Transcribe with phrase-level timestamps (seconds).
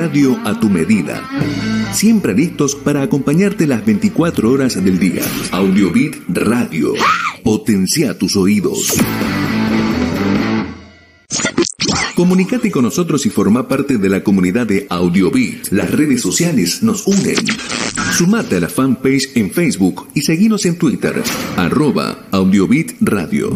[0.00, 1.22] radio a tu medida.
[1.92, 5.20] Siempre listos para acompañarte las 24 horas del día.
[5.52, 6.94] Audiobit Radio.
[7.44, 8.94] Potencia tus oídos.
[12.16, 15.68] Comunicate con nosotros y forma parte de la comunidad de Audiobit.
[15.70, 17.36] Las redes sociales nos unen.
[18.16, 21.22] Sumate a la fanpage en Facebook y seguinos en Twitter,
[21.58, 23.50] arroba Audiobit Radio.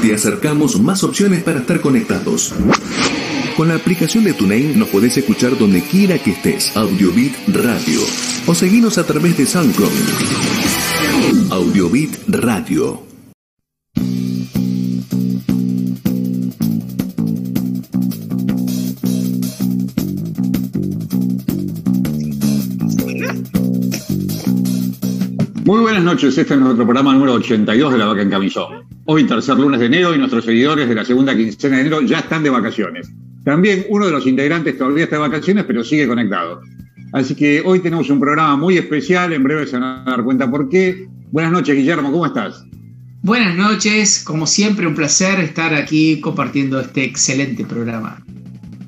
[0.00, 2.54] Te acercamos más opciones para estar conectados.
[3.56, 6.74] Con la aplicación de TuneIn nos podés escuchar donde quiera que estés.
[6.74, 8.00] Audiobit Radio.
[8.46, 9.90] O seguinos a través de SoundCloud.
[11.50, 13.02] Audiobit Radio.
[25.64, 28.86] Muy buenas noches, este es nuestro programa número 82 de La Vaca en Camisón.
[29.04, 32.20] Hoy, tercer lunes de enero, y nuestros seguidores de la segunda quincena de enero ya
[32.20, 33.12] están de vacaciones.
[33.44, 36.60] También uno de los integrantes todavía está de vacaciones, pero sigue conectado.
[37.12, 40.50] Así que hoy tenemos un programa muy especial, en breve se van a dar cuenta
[40.50, 41.06] por qué.
[41.30, 42.64] Buenas noches, Guillermo, ¿cómo estás?
[43.22, 48.22] Buenas noches, como siempre un placer estar aquí compartiendo este excelente programa.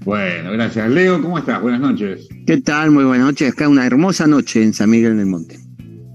[0.04, 0.90] Bueno, gracias.
[0.90, 1.62] Leo, ¿cómo estás?
[1.62, 2.28] Buenas noches.
[2.46, 2.90] ¿Qué tal?
[2.90, 3.52] Muy buenas noches.
[3.52, 5.63] Acá una hermosa noche en San Miguel del Monte.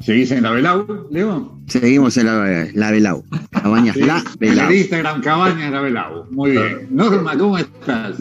[0.10, 1.56] ¿Seguís en la Belau, Leo?
[1.68, 3.24] Seguimos en la, la Belau.
[3.52, 4.72] Cabañas La Belau.
[4.72, 6.26] En Instagram, Cabañas La Belau.
[6.32, 6.88] Muy bien.
[6.90, 8.18] Norma, ¿cómo estás?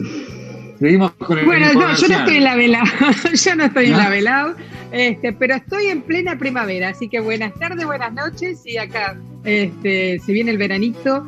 [0.77, 2.85] Seguimos con el Bueno, no, yo no estoy en la Belau,
[3.33, 4.53] yo no estoy en la Belau,
[4.91, 10.19] este, pero estoy en plena primavera, así que buenas tardes, buenas noches, y acá este,
[10.23, 11.27] se viene el veranito,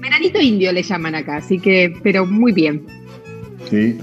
[0.00, 2.82] veranito indio le llaman acá, así que, pero muy bien.
[3.68, 3.98] Sí.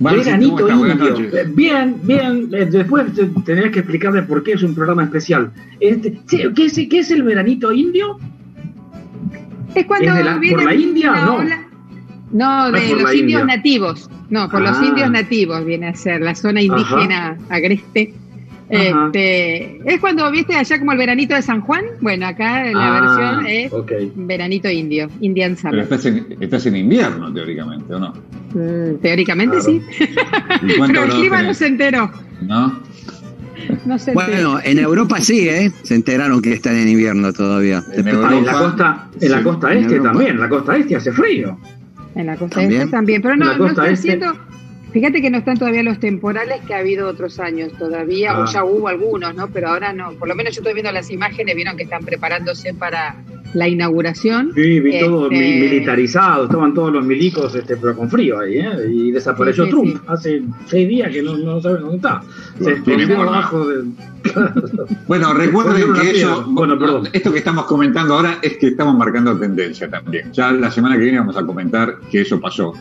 [0.00, 1.30] Marci, ¿cómo Veranito indio.
[1.54, 2.48] Bien, bien.
[2.52, 5.52] eh, Después te- tendrás que explicarme por qué es un programa especial.
[5.78, 8.18] Este, ¿qué, es, qué es el veranito indio?
[9.74, 11.12] Es cuando ¿Es de la- viene por la India?
[11.24, 11.36] No.
[11.36, 11.66] ola-
[12.32, 13.44] No, de los indios India.
[13.44, 14.10] nativos.
[14.30, 14.84] No, por los Ah.
[14.86, 18.14] indios nativos viene a ser la zona indígena agreste.
[18.70, 21.84] Este, es cuando viste allá como el veranito de San Juan.
[22.00, 23.72] Bueno, acá la Ah, versión es
[24.16, 25.80] veranito indio, Indian Pero Summer.
[25.82, 28.14] estás en, estás en invierno, teóricamente, ¿o no?
[28.54, 29.70] Mm, teóricamente Claro.
[29.70, 29.82] sí.
[30.62, 32.10] ¿Y cuánto Pero el clima no se enteró.
[32.42, 32.80] ¿No?
[33.86, 34.28] No se enteró.
[34.30, 35.70] Bueno, en Europa sí, ¿eh?
[35.82, 37.82] Se enteraron que están en invierno todavía.
[37.92, 40.10] En Ah, en la costa, en la costa en este Europa.
[40.12, 40.30] también.
[40.36, 41.58] En la costa este hace frío.
[42.14, 42.80] En la costa ¿También?
[42.82, 44.12] este también, pero no, no está este.
[44.14, 44.49] haciendo.
[44.92, 48.40] Fíjate que no están todavía los temporales que ha habido otros años todavía, Ah.
[48.42, 49.48] o ya hubo algunos, ¿no?
[49.48, 50.12] Pero ahora no.
[50.12, 53.16] Por lo menos yo estoy viendo las imágenes, vieron que están preparándose para
[53.54, 54.52] la inauguración.
[54.54, 56.44] Sí, vi todo Este- mi- militarizado.
[56.44, 58.68] Estaban todos los milicos, este, pero con frío ahí, ¿eh?
[58.92, 60.00] Y desapareció Sí, sí, Trump sí.
[60.06, 62.22] hace seis días que no, no saben dónde está.
[62.60, 63.84] Se escondió abajo de.
[65.06, 67.08] Bueno, recuerden que eso, Bueno, perdón.
[67.12, 70.30] esto que estamos comentando ahora es que estamos marcando tendencia también.
[70.32, 72.72] Ya la semana que viene vamos a comentar que eso pasó.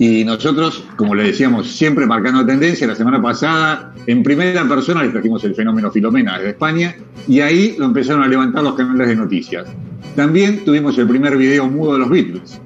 [0.00, 2.86] Y nosotros, como le decíamos, siempre marcando tendencia.
[2.86, 6.96] La semana pasada, en primera persona, les trajimos el fenómeno Filomena desde España
[7.28, 9.68] y ahí lo empezaron a levantar los canales de noticias.
[10.16, 12.58] También tuvimos el primer video mudo de los Beatles.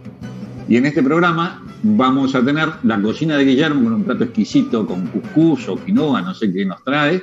[0.69, 4.87] Y en este programa vamos a tener la cocina de Guillermo con un plato exquisito
[4.87, 7.21] con cuscús o quinoa, no sé qué nos trae.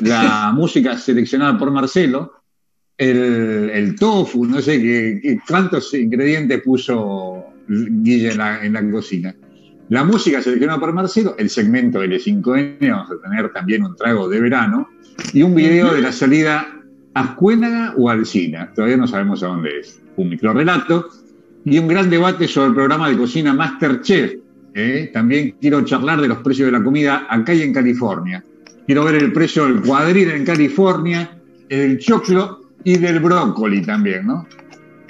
[0.00, 2.32] La música seleccionada por Marcelo.
[2.96, 9.34] El, el tofu, no sé qué, cuántos ingredientes puso Guille en la, en la cocina.
[9.88, 14.40] La música seleccionada por Marcelo, el segmento L5N, vamos a tener también un trago de
[14.40, 14.88] verano
[15.32, 16.66] y un video de la salida
[17.14, 20.00] a Ascuénaga o Alcina, todavía no sabemos a dónde es.
[20.16, 21.08] Un microrelato
[21.64, 24.34] y un gran debate sobre el programa de cocina Masterchef.
[24.74, 25.10] ¿eh?
[25.12, 28.42] También quiero charlar de los precios de la comida acá y en California.
[28.86, 31.38] Quiero ver el precio del cuadril en California,
[31.68, 34.46] el choclo y del brócoli también, ¿no?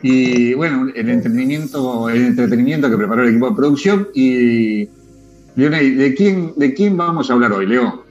[0.03, 4.09] Y bueno, el entretenimiento, el entretenimiento que preparó el equipo de producción.
[4.15, 4.89] Y
[5.55, 8.05] Leonel, ¿de quién, ¿de quién vamos a hablar hoy, Leo?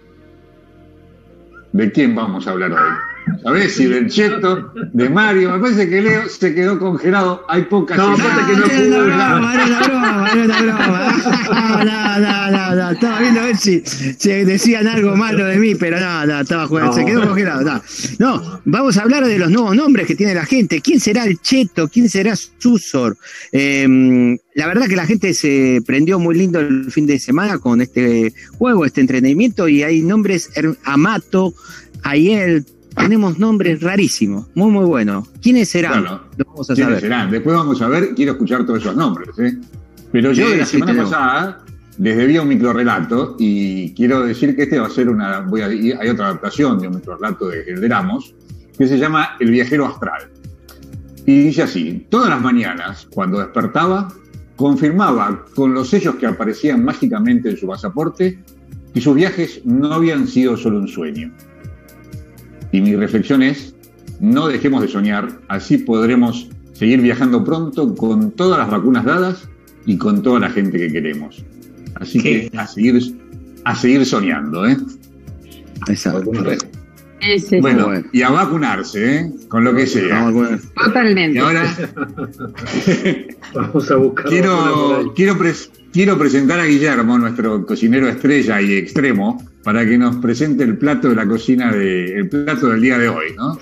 [1.73, 3.10] ¿De quién vamos a hablar hoy?
[3.43, 5.51] ¿Sabés si del Cheto, de Mario?
[5.53, 7.43] Me parece que Leo se quedó congelado.
[7.47, 8.57] Hay pocas No, aparte que
[8.89, 9.35] no hablar.
[9.35, 11.83] broma, era una broma, era broma.
[11.83, 15.75] No, no, no, no, estaba viendo a ver si, si decían algo malo de mí,
[15.75, 17.63] pero no, no, estaba jugando, se quedó congelado.
[17.63, 17.81] No.
[18.19, 20.81] no, vamos a hablar de los nuevos nombres que tiene la gente.
[20.81, 21.87] ¿Quién será el Cheto?
[21.87, 23.17] ¿Quién será Susor?
[23.51, 27.81] Eh, la verdad que la gente se prendió muy lindo el fin de semana con
[27.81, 30.49] este juego, este entretenimiento, y hay nombres
[30.83, 31.53] Amato,
[32.03, 32.65] Ayel,
[32.95, 35.27] tenemos nombres rarísimos, muy, muy buenos.
[35.41, 36.01] ¿Quiénes serán?
[36.01, 37.01] Bueno, Lo vamos a ¿Quiénes saber.
[37.01, 37.31] serán?
[37.31, 39.29] Después vamos a ver, quiero escuchar todos esos nombres.
[39.39, 39.57] ¿eh?
[40.11, 41.63] Pero yo Sí, de la sí, semana pasada
[41.97, 45.41] les debía un microrelato y quiero decir que este va a ser una.
[45.41, 48.33] Voy a, hay otra adaptación de un microrelato de Gelderamos
[48.77, 50.29] que se llama El viajero astral.
[51.25, 54.07] Y dice así: Todas las mañanas, cuando despertaba,
[54.55, 58.39] confirmaba con los sellos que aparecían mágicamente en su pasaporte
[58.93, 61.31] que sus viajes no habían sido solo un sueño.
[62.71, 63.73] Y mi reflexión es,
[64.19, 69.47] no dejemos de soñar, así podremos seguir viajando pronto con todas las vacunas dadas
[69.85, 71.43] y con toda la gente que queremos.
[71.95, 73.01] Así que a seguir,
[73.65, 74.77] a seguir soñando, ¿eh?
[75.87, 76.31] Exacto.
[77.19, 77.61] Ese.
[77.61, 78.07] Bueno, bueno.
[78.11, 79.31] y a vacunarse, ¿eh?
[79.47, 80.23] Con lo que sea.
[80.23, 81.39] Vamos con- Y Totalmente.
[81.39, 81.75] ahora
[83.53, 84.25] Vamos a buscar.
[84.27, 90.15] quiero, quiero, pres- quiero presentar a Guillermo, nuestro cocinero estrella y extremo, para que nos
[90.17, 93.57] presente el plato de la cocina de, el plato del día de hoy, ¿no?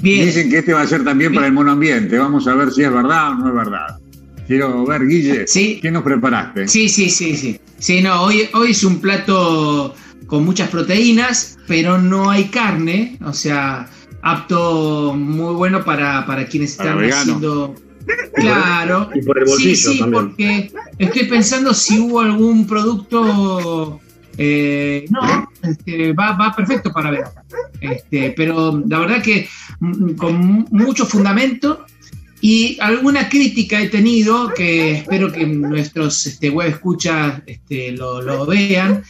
[0.00, 0.26] Bien.
[0.26, 2.18] Dicen que este va a ser también para el mono ambiente.
[2.18, 3.98] Vamos a ver si es verdad o no es verdad.
[4.46, 5.78] Quiero ver, Guille, Sí.
[5.80, 6.68] ¿qué nos preparaste?
[6.68, 7.58] Sí, sí, sí, sí.
[7.78, 9.94] Sí, no, hoy, hoy es un plato
[10.26, 13.88] con muchas proteínas, pero no hay carne, o sea,
[14.22, 17.74] apto muy bueno para, para quienes Para están haciendo.
[18.34, 19.08] Claro.
[19.14, 20.24] Y por el Sí, bolsillo sí, también.
[20.26, 24.00] porque estoy pensando si hubo algún producto.
[24.38, 27.24] Eh, no, este, va, va perfecto para ver.
[27.80, 29.48] Este, pero la verdad que
[29.80, 31.84] mm, con mu- mucho fundamento
[32.40, 39.02] y alguna crítica he tenido que espero que nuestros este, web escuchas este, lo, vean.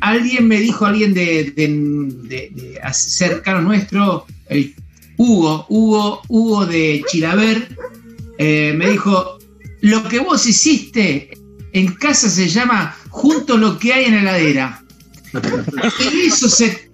[0.00, 1.68] Alguien me dijo, alguien de, de,
[2.24, 4.26] de- cercano nuestro,
[5.16, 7.76] Hugo, Hugo, Hugo de Chilaver,
[8.38, 9.38] eh, me dijo,
[9.80, 11.30] lo que vos hiciste
[11.72, 14.84] en casa se llama junto lo que hay en la heladera.
[16.00, 16.90] Y de eso se,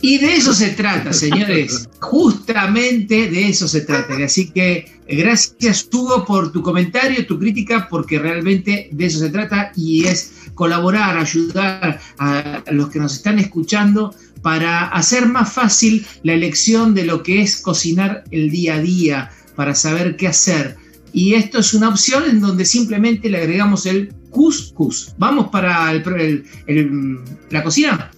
[0.00, 1.88] y de eso se trata, señores.
[2.00, 4.16] Justamente de eso se trata.
[4.24, 9.70] Así que gracias, Hugo, por tu comentario, tu crítica, porque realmente de eso se trata
[9.76, 16.34] y es colaborar, ayudar a los que nos están escuchando para hacer más fácil la
[16.34, 20.76] elección de lo que es cocinar el día a día, para saber qué hacer.
[21.12, 25.14] Y esto es una opción en donde simplemente le agregamos el couscous.
[25.16, 27.18] Vamos para el- el- el-
[27.50, 28.10] la cocina.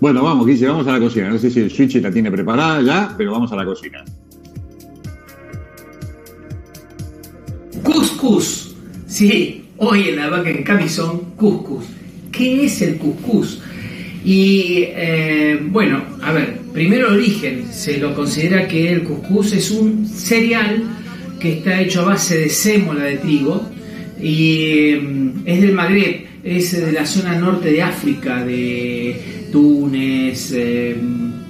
[0.00, 1.30] Bueno, vamos, Guille, vamos a la cocina.
[1.30, 4.04] No sé si el switch la tiene preparada ya, pero vamos a la cocina.
[7.82, 8.74] Cuscús.
[9.06, 11.84] Sí, hoy en la vaca en camisón, cuscús.
[12.32, 13.60] ¿Qué es el cuscús?
[14.24, 17.66] Y eh, bueno, a ver, primero el origen.
[17.72, 20.82] Se lo considera que el cuscús es un cereal
[21.40, 23.62] que está hecho a base de sémola de trigo
[24.20, 30.96] y mm, es del Magreb, es de la zona norte de África, de Túnez, eh,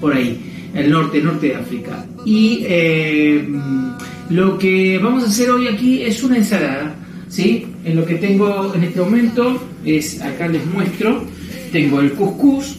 [0.00, 0.38] por ahí,
[0.74, 2.04] el norte, norte de África.
[2.24, 3.90] Y eh, mm,
[4.30, 6.94] lo que vamos a hacer hoy aquí es una ensalada,
[7.28, 7.66] ¿sí?
[7.84, 11.24] En lo que tengo en este momento es, acá les muestro,
[11.72, 12.76] tengo el couscous,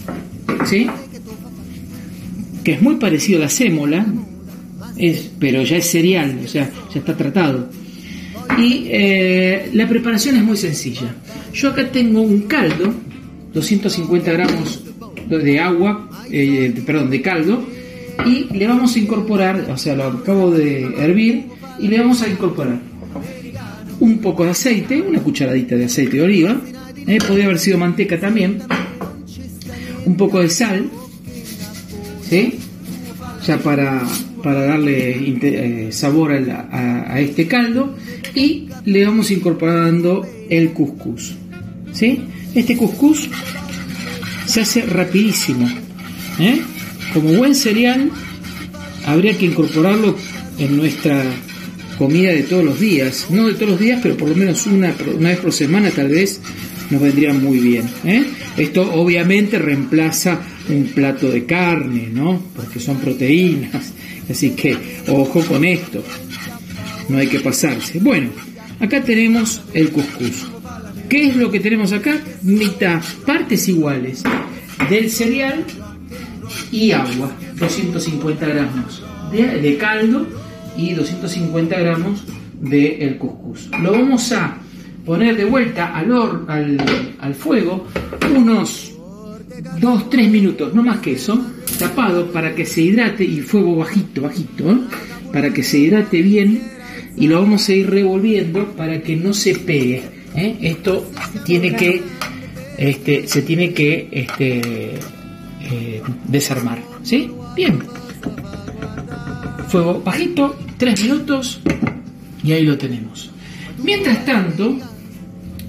[0.66, 0.88] ¿sí?
[2.63, 4.06] Que es muy parecido a la sémola,
[4.98, 7.69] es, pero ya es cereal, o sea, ya está tratado.
[8.58, 11.14] Y eh, la preparación es muy sencilla.
[11.54, 12.94] Yo acá tengo un caldo,
[13.54, 14.84] 250 gramos
[15.30, 17.64] de agua, eh, perdón, de caldo,
[18.26, 21.46] y le vamos a incorporar, o sea, lo acabo de hervir,
[21.80, 22.80] y le vamos a incorporar
[24.00, 26.62] un poco de aceite, una cucharadita de aceite de oliva,
[27.06, 28.60] eh, podría haber sido manteca también,
[30.06, 30.90] un poco de sal,
[32.28, 32.56] ¿sí?
[33.46, 34.04] ya para,
[34.44, 35.12] para darle
[35.42, 36.68] eh, sabor a, la-
[37.08, 37.96] a este caldo
[38.38, 41.34] y le vamos incorporando el cuscús.
[41.92, 42.22] ¿sí?
[42.54, 43.28] Este cuscús
[44.46, 45.67] se hace rapidísimo.
[46.39, 46.62] ¿eh?
[47.13, 48.12] Como buen cereal,
[49.06, 50.15] habría que incorporarlo
[50.60, 51.24] en nuestra
[51.98, 53.25] comida de todos los días.
[53.32, 56.10] No de todos los días, pero por lo menos una, una vez por semana tal
[56.10, 56.39] vez
[56.91, 57.86] nos vendría muy bien.
[58.06, 58.24] ¿eh?
[58.56, 60.39] Esto obviamente reemplaza
[60.70, 62.39] un plato de carne, ¿no?
[62.56, 63.94] Porque son proteínas.
[64.29, 64.77] Así que
[65.08, 66.03] ojo con esto.
[67.10, 68.00] No hay que pasarse.
[68.00, 68.30] Bueno,
[68.80, 70.48] acá tenemos el cuscús.
[71.10, 72.18] ¿Qué es lo que tenemos acá?
[72.42, 74.24] Mitad, partes iguales
[74.90, 75.64] del cereal
[76.72, 77.32] y agua.
[77.58, 80.28] 250 gramos de, de caldo
[80.76, 82.24] y 250 gramos
[82.60, 83.70] de el cuscús.
[83.82, 84.58] Lo vamos a
[85.06, 86.78] poner de vuelta al,
[87.20, 87.88] al fuego
[88.36, 88.92] unos
[89.80, 91.40] 2-3 minutos, no más que eso,
[91.80, 94.78] tapado para que se hidrate y fuego bajito, bajito, ¿eh?
[95.32, 96.62] para que se hidrate bien
[97.17, 100.03] y lo vamos a ir revolviendo para que no se pegue.
[100.36, 100.55] ¿eh?
[100.62, 101.12] Esto
[101.45, 102.01] tiene que,
[102.77, 104.59] este, se tiene que este,
[105.62, 107.31] eh, desarmar, ¿sí?
[107.55, 107.79] Bien.
[109.67, 111.59] Fuego bajito, 3 minutos
[112.43, 113.31] y ahí lo tenemos.
[113.83, 114.77] Mientras tanto,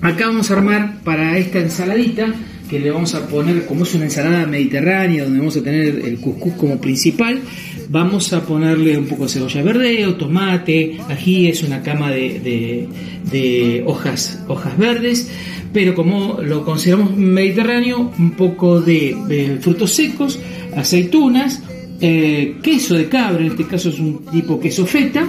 [0.02, 2.32] acá vamos a armar para esta ensaladita,
[2.68, 6.18] que le vamos a poner, como es una ensalada mediterránea, donde vamos a tener el
[6.18, 7.40] cuscús como principal,
[7.88, 13.82] vamos a ponerle un poco de cebolla verde o tomate, ají es una cama de,
[13.86, 15.30] hojas, hojas verdes,
[15.72, 20.38] pero como lo consideramos mediterráneo, un poco de, frutos secos,
[20.76, 21.62] aceitunas,
[22.00, 25.26] eh, queso de cabra, en este caso es un tipo queso feta,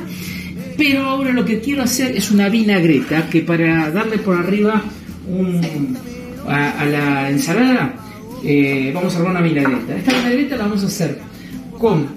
[0.77, 4.83] pero ahora lo que quiero hacer es una vinagreta que para darle por arriba
[6.47, 7.93] a, la ensalada
[8.43, 9.95] eh, vamos a armar una vinagreta.
[9.95, 11.19] Esta vinagreta la vamos a hacer
[11.79, 12.07] con,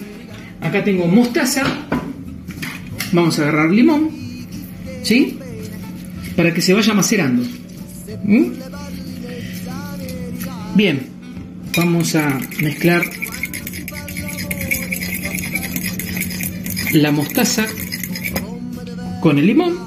[0.61, 1.63] acá tengo mostaza,
[3.13, 4.11] vamos a agarrar limón,
[5.03, 5.39] ¿sí?
[6.37, 7.45] Para que se vaya macerando.
[8.25, 8.47] ¿Mm?
[10.75, 11.01] Bien,
[11.77, 13.03] vamos a mezclar
[16.93, 17.67] la mostaza
[19.21, 19.79] con el limón.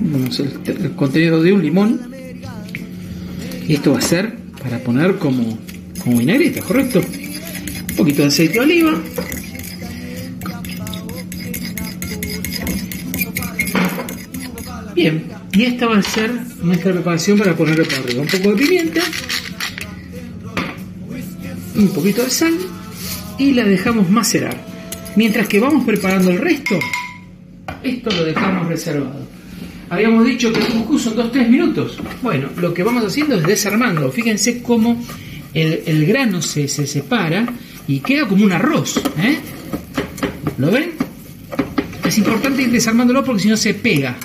[0.00, 2.15] Vamos el, contenido de un limón.
[3.66, 4.32] Y esto va a ser
[4.62, 5.58] para poner como,
[6.02, 7.00] como vinagreta, ¿correcto?
[7.00, 9.00] Un poquito de aceite de oliva.
[14.94, 16.30] Bien, y esta va a ser
[16.62, 18.22] nuestra preparación para ponerle por arriba.
[18.22, 19.02] Un poco de pimienta,
[21.74, 22.54] un poquito de sal
[23.38, 24.56] y la dejamos macerar.
[25.16, 26.78] Mientras que vamos preparando el resto,
[27.82, 29.25] esto lo dejamos reservado.
[29.88, 31.98] Habíamos dicho que el cuscús son 2-3 minutos.
[32.22, 34.10] Bueno, lo que vamos haciendo es desarmando.
[34.10, 35.00] Fíjense cómo
[35.54, 37.46] el, grano se, separa
[37.86, 39.00] y queda como un arroz.
[39.18, 39.38] ¿eh?
[40.58, 40.90] ¿Lo ven?
[42.04, 44.16] Es importante ir desarmándolo porque si no se pega.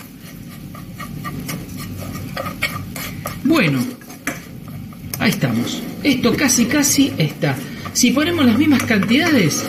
[3.43, 3.83] Bueno,
[5.19, 5.83] ahí estamos.
[6.03, 7.55] Esto casi casi está.
[7.93, 9.63] Si ponemos las mismas cantidades,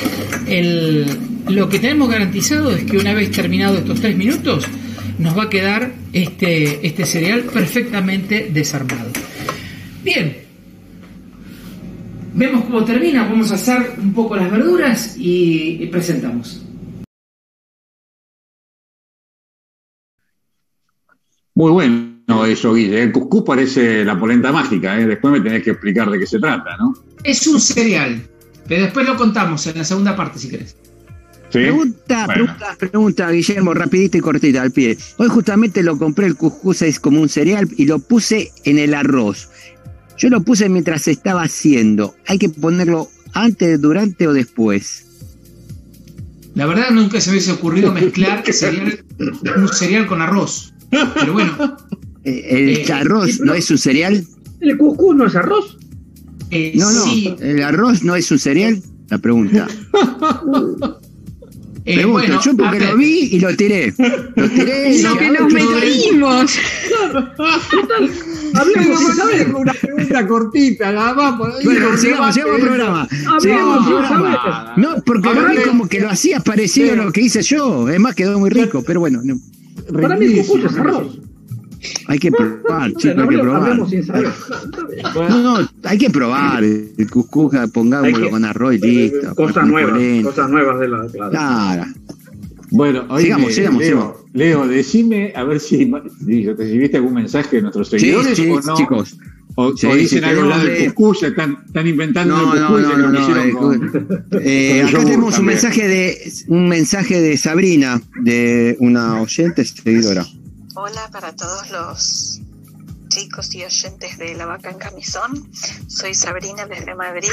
[0.47, 1.07] el,
[1.49, 4.67] lo que tenemos garantizado es que una vez terminado estos tres minutos,
[5.23, 9.11] nos va a quedar este, este cereal perfectamente desarmado.
[10.03, 10.37] Bien,
[12.35, 16.65] vemos cómo termina, vamos a hacer un poco las verduras y, presentamos.
[21.55, 22.13] Muy bueno
[22.47, 23.03] eso, Guille.
[23.03, 25.07] El cuscús parece la polenta mágica, ¿eh?
[25.07, 26.95] después me tenés que explicar de qué se trata, ¿no?
[27.23, 28.21] Es un cereal,
[28.67, 30.77] pero después lo contamos en la segunda parte si querés.
[31.53, 34.97] Pregunta, pregunta, pregunta, Guillermo, rapidita y cortita al pie.
[35.19, 38.95] Hoy justamente lo compré el cuscús es como un cereal y lo puse en el
[38.95, 39.51] arroz.
[40.17, 42.15] Yo lo puse mientras se estaba haciendo.
[42.27, 45.07] ¿Hay que ponerlo antes, durante o después?
[46.55, 48.43] La verdad nunca se me hubiese ocurrido mezclar
[49.57, 50.73] un cereal con arroz.
[50.91, 51.77] Pero bueno.
[52.25, 54.25] Eh, ¿El eh, arroz no es un cereal?
[54.61, 55.79] ¿El cuscús no es arroz?
[56.51, 57.05] Eh, no, no.
[57.41, 58.81] ¿El arroz no es un cereal?
[59.09, 59.67] La pregunta.
[61.85, 63.93] Eh, Pregunto, yo porque lo vi y lo tiré.
[64.37, 66.59] Lo tiré y lo que nos metimos.
[68.55, 69.55] Hablemos sin saber.
[69.55, 71.39] Una pregunta cortita, nada más.
[71.65, 73.09] Bueno, sigamos, sigamos el programa.
[73.41, 74.75] Sigamos el programa.
[74.77, 77.89] No, porque lo vi como que lo hacías parecido a lo que hice yo.
[77.89, 79.21] Es más, quedó muy rico, pero bueno.
[79.25, 79.39] No.
[80.01, 81.19] Para mí, es arroz.
[82.07, 83.79] Hay que probar, chicos, hay que probar.
[85.31, 86.65] No, no, hay que probar.
[86.65, 89.35] El cuscús, pongámoslo con arroz y listo.
[89.35, 91.85] Cosas nuevas, cosas nuevas de la claro.
[92.73, 95.93] Bueno, oye, sigamos, sigamos, Leo, Leo, decime a ver si,
[96.25, 98.75] si recibiste algún mensaje de nuestros seguidores sí, sí, o no.
[98.75, 99.19] chicos.
[99.57, 103.45] O, sí, dicen algo del cuscús, están, están inventando no, el cuscús no, no, no,
[103.45, 109.67] no, con, eh, Acá tenemos un mensaje de un mensaje de Sabrina, de una oyente
[109.67, 110.25] seguidora.
[110.75, 112.41] Hola para todos los
[113.09, 115.51] chicos y oyentes de La Vaca en Camisón.
[115.87, 117.29] Soy Sabrina desde Madrid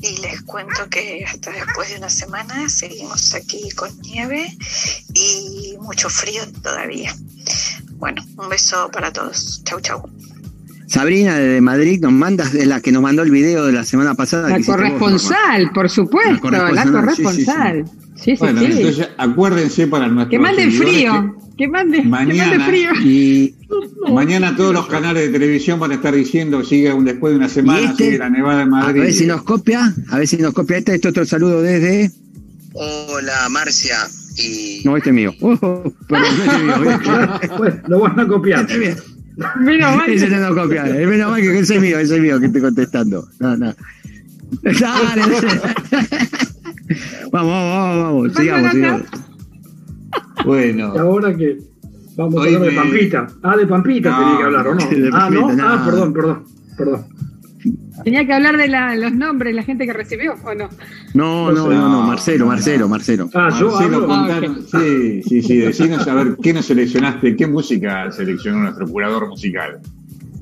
[0.00, 4.56] y les cuento que hasta después de una semana seguimos aquí con nieve
[5.14, 7.12] y mucho frío todavía.
[7.94, 9.62] Bueno, un beso para todos.
[9.64, 10.08] Chau, chau.
[10.86, 14.14] Sabrina desde Madrid nos mandas de la que nos mandó el video de la semana
[14.14, 14.48] pasada.
[14.48, 17.84] La corresponsal, por supuesto, la corresponsal.
[18.14, 21.12] Sí, sí, bueno, entonces acuérdense para nuestros Que mande frío.
[21.12, 22.90] Que mande, mañana, frío.
[23.02, 23.54] Y
[24.12, 27.48] mañana todos los canales de televisión van a estar diciendo sigue un después de una
[27.48, 29.00] semana, este, sigue la nevada de Madrid.
[29.00, 32.10] A ver si nos copia, a ver si nos copia este, este otro saludo desde.
[32.72, 33.96] Hola Marcia
[34.36, 34.82] y.
[34.84, 35.34] No, este es mío.
[35.40, 38.70] Oh, este lo van a copiar.
[38.70, 38.96] Este
[39.60, 40.10] menos mal.
[40.10, 40.84] Ese no lo copia.
[40.84, 43.28] Menos mal que ese es mío, ese es mío que estoy contestando.
[43.38, 43.74] No, no.
[44.62, 45.22] Dale,
[47.30, 49.29] vamos, vamos, vamos, sigamos, sigamos.
[50.44, 50.92] Bueno.
[50.94, 51.58] Y ahora que
[52.16, 53.26] vamos a hablar de Pampita.
[53.42, 54.80] Ah, de Pampita tenía que hablar, ¿o no?
[55.12, 55.48] ah, no.
[55.62, 56.44] Ah, perdón, perdón,
[56.76, 57.04] perdón.
[58.04, 60.70] Tenía que hablar de la, los nombres, la gente que recibió, ¿o no?
[61.12, 63.28] No, no, no, no, Marcelo, Marcelo, Marcelo.
[63.34, 68.10] Ah, yo Marcelo, contaron, sí, sí, sí, decinos a ver qué nos seleccionaste, qué música
[68.10, 69.80] seleccionó nuestro curador musical,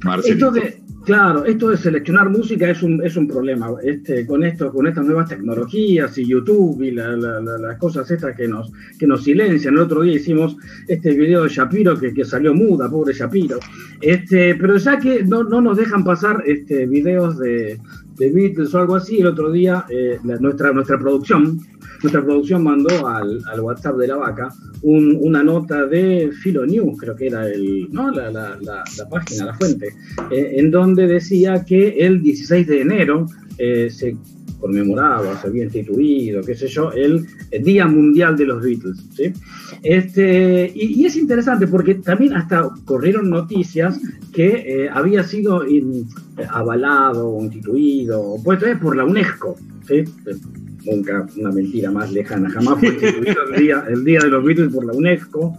[0.05, 0.35] Marcelo.
[0.35, 0.79] Entonces,
[1.09, 3.71] Claro, esto de seleccionar música es un, es un problema.
[3.83, 8.71] Este, con esto, con estas nuevas tecnologías y YouTube y las cosas estas que nos,
[8.99, 9.73] que nos silencian.
[9.73, 13.59] El otro día hicimos este video de Shapiro que, que salió muda, pobre Shapiro.
[14.03, 17.81] Este, pero ya que no, no nos dejan pasar este, videos de,
[18.19, 21.61] de Beatles o algo así, el otro día eh, nuestra, nuestra producción,
[22.03, 24.49] nuestra producción mandó al, al WhatsApp de la vaca
[24.83, 28.11] una nota de Filo News, creo que era el, ¿no?
[28.11, 29.89] la, la, la, página, la fuente,
[30.31, 33.27] eh, en donde decía que el 16 de enero
[33.59, 34.17] eh, se
[34.59, 37.27] conmemoraba, se había instituido, qué sé yo, el,
[37.63, 38.99] Día Mundial de los Beatles.
[39.15, 39.33] ¿sí?
[39.83, 44.01] Este, y, es interesante porque también hasta corrieron noticias
[44.33, 44.47] que
[44.85, 45.63] eh, había sido
[46.51, 49.57] avalado o instituido, puesto por la UNESCO.
[50.85, 54.73] nunca una mentira más lejana, jamás fue instituido el día, el día de los Beatles
[54.73, 55.57] por la UNESCO.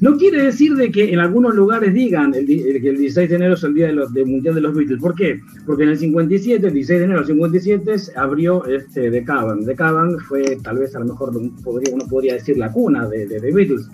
[0.00, 3.54] No quiere decir de que en algunos lugares digan el, que el 16 de enero
[3.54, 5.00] es el día de Mundial de los Beatles.
[5.00, 5.40] ¿Por qué?
[5.64, 9.64] Porque en el 57, el 16 de enero del 57, se abrió este, The Cavern.
[9.64, 13.26] The Cavern fue, tal vez a lo mejor podría, uno podría decir la cuna de,
[13.26, 13.88] de, Beatles.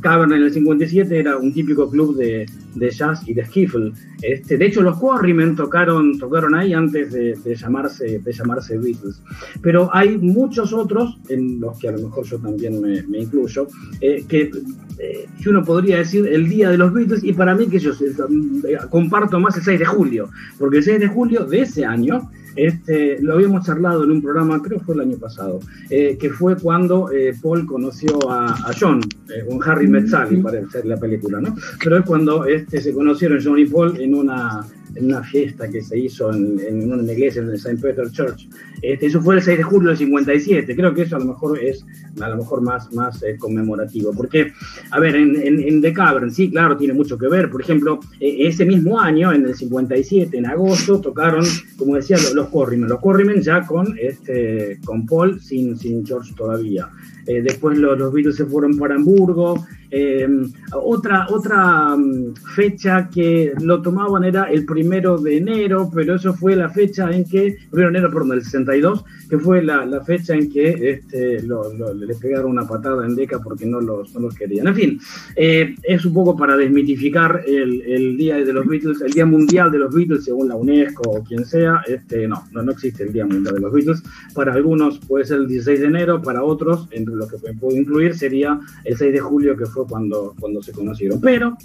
[0.00, 2.46] Cavern en el 57 era un típico club de,
[2.78, 3.92] de jazz y de skiffle.
[4.22, 9.22] Este, de hecho, los Quarrymen tocaron, tocaron ahí antes de, llamarse, de llamarse Beatles.
[9.62, 13.68] Pero hay muchos otros, en los que a lo mejor yo también me, incluyo,
[14.00, 14.50] eh, que
[14.98, 18.76] eh, uno podría decir el día de los Beatles, y para mí que yo eh,
[18.90, 23.20] comparto más el 6 de julio, porque el 6 de julio de ese año este,
[23.22, 25.60] lo habíamos charlado en un programa, creo que fue el año pasado,
[25.90, 29.00] eh, que fue cuando eh, Paul conoció a, John,
[29.34, 31.54] eh, con Harry Met Sally, ser la película, ¿no?
[31.82, 35.82] Pero es cuando este, se conocieron John y Paul en una en una fiesta que
[35.82, 37.76] se hizo en, en una iglesia, en el St.
[37.80, 38.48] Peter Church.
[38.82, 40.76] Este, eso fue el 6 de julio del 57.
[40.76, 41.84] Creo que eso a lo mejor es
[42.20, 44.12] a lo mejor más, más eh, conmemorativo.
[44.12, 44.52] Porque,
[44.90, 47.50] a ver, en, en, The Cavern, sí, claro, tiene mucho que ver.
[47.50, 51.44] Por ejemplo, e, ese mismo año, en el 57, en agosto, tocaron,
[51.76, 52.88] como decía, los, los Corrimen.
[52.88, 56.88] Los Corrimen ya con, este, con Paul, sin, sin George todavía.
[57.28, 59.66] Eh, después los, Beatles se fueron para Hamburgo.
[59.90, 60.26] Eh,
[60.72, 66.56] otra, otra mm, fecha que lo tomaban era el primero de enero, pero eso fue
[66.56, 70.34] la fecha en que, primero de enero, perdón, el 62, que fue la, la fecha
[70.34, 74.34] en que este, lo, le pegaron una patada en Deca porque no los, no los
[74.34, 74.68] querían.
[74.68, 75.00] En fin,
[75.36, 79.70] eh, es un poco para desmitificar el, el, Día de los Beatles, el Día Mundial
[79.70, 81.82] de los Beatles, según la UNESCO o quien sea.
[81.86, 84.02] Este, no, no, no existe el Día Mundial de los Beatles.
[84.34, 88.16] Para algunos puede ser el 16 de enero, para otros, entre lo que puedo incluir
[88.16, 91.20] sería el 6 de julio, que fue cuando, cuando se conocieron.
[91.20, 91.56] Pero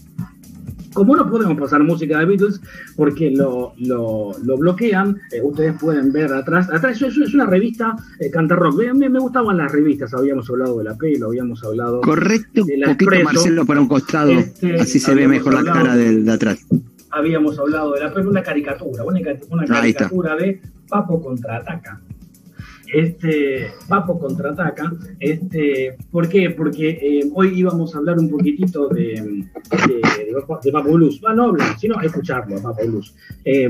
[0.93, 2.61] como no podemos pasar música de Beatles
[2.95, 6.69] porque lo, lo, bloquean, eh, ustedes pueden ver atrás.
[6.71, 8.81] Atrás eso, es una revista eh, Canta Rock.
[8.93, 12.89] Me, me, gustaban las revistas, habíamos hablado de la pelo, habíamos hablado Correcto, de la
[12.89, 16.65] un poquito Marcelo para un costado, este, así se ve mejor la cara de, atrás.
[17.09, 22.01] Habíamos hablado de la pelo, una caricatura, una, una caricatura de Papo contraataca
[22.93, 24.91] este Papo contraataca.
[25.19, 26.51] Este, ¿Por qué?
[26.51, 29.45] Porque eh, hoy íbamos a hablar un poquitito de,
[29.87, 31.19] de, Papo Blues.
[31.21, 32.81] Bueno, no hablar, sino escucharlo, Papo.
[33.45, 33.69] Eh,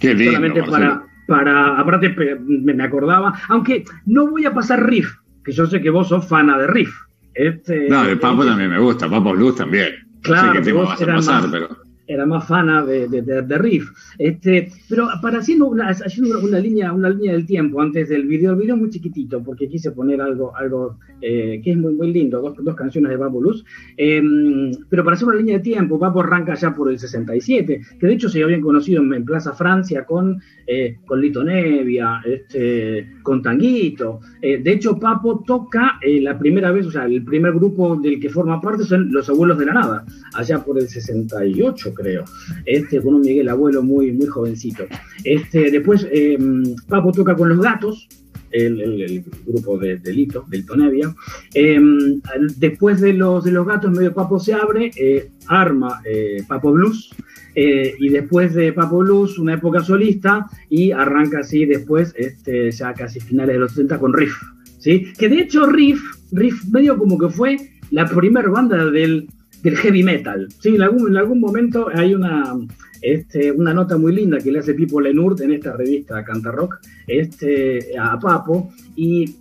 [0.00, 2.14] Qué lindo, solamente para, para, aparte
[2.48, 5.08] me acordaba, aunque no voy a pasar riff,
[5.44, 6.92] que yo sé que vos sos fana de riff.
[7.34, 9.92] Este, no, el Papo también me gusta, Papo Blues también.
[10.22, 13.90] Claro, que vos a pasar, pero era más fana de, de, Riff.
[14.18, 18.52] Este, pero para haciendo una, haciendo una línea, una línea del tiempo antes del video,
[18.52, 22.40] el video muy chiquitito porque quise poner algo, algo eh, que es muy, muy lindo,
[22.40, 23.64] dos, dos canciones de Babu Luz.
[23.96, 28.06] Em, pero para hacer una línea de tiempo, Papo arranca ya por el 67, que
[28.06, 33.40] de hecho se habían conocido en, Plaza Francia con, eh, con Lito Nevia, este, con
[33.40, 34.20] Tanguito.
[34.40, 38.28] Eh, de hecho, Papo toca la primera vez, o sea, el primer grupo del que
[38.28, 42.24] forma parte son Los Abuelos de la Nada, allá por el 68, creo.
[42.64, 44.84] Este, con un Miguel Abuelo muy, muy jovencito.
[45.24, 48.08] Este, después, em, Papo toca con los gatos,
[48.50, 51.14] el, grupo de delito, del Tonevia.
[51.54, 52.20] Em,
[52.56, 57.14] después de los, de los gatos, medio Papo se abre, eh, arma eh, Papo Blues.
[57.54, 62.94] Eh, y después de Papo Blues, una época solista, y arranca así después, este, ya
[62.94, 64.34] casi finales de los 70 con Riff.
[64.78, 65.12] ¿sí?
[65.18, 66.00] Que de hecho Riff,
[66.32, 67.56] Riff medio como que fue
[67.90, 69.28] la primera banda del,
[69.62, 70.48] del heavy metal.
[70.58, 72.54] Sí, en algún, en algún momento hay una,
[73.00, 76.78] este, una nota muy linda que le hace Pipo Lenurt en esta revista Canta Rock
[77.06, 79.36] este, a Papo y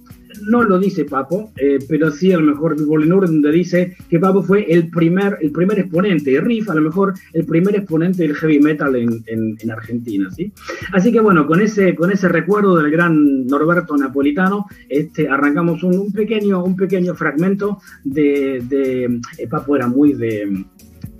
[0.47, 4.43] no lo dice Papo, eh, pero sí a lo mejor Bolinur donde dice que Papo
[4.43, 8.59] fue el primer, el primer exponente, Riff a lo mejor el primer exponente del heavy
[8.59, 10.51] metal en, en, Argentina, ¿sí?
[10.91, 16.11] Así que bueno, con ese, con ese recuerdo del gran Norberto Napolitano, este, arrancamos un,
[16.11, 20.65] pequeño, un pequeño fragmento de, de eh, Papo era muy de,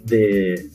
[0.06, 0.70] de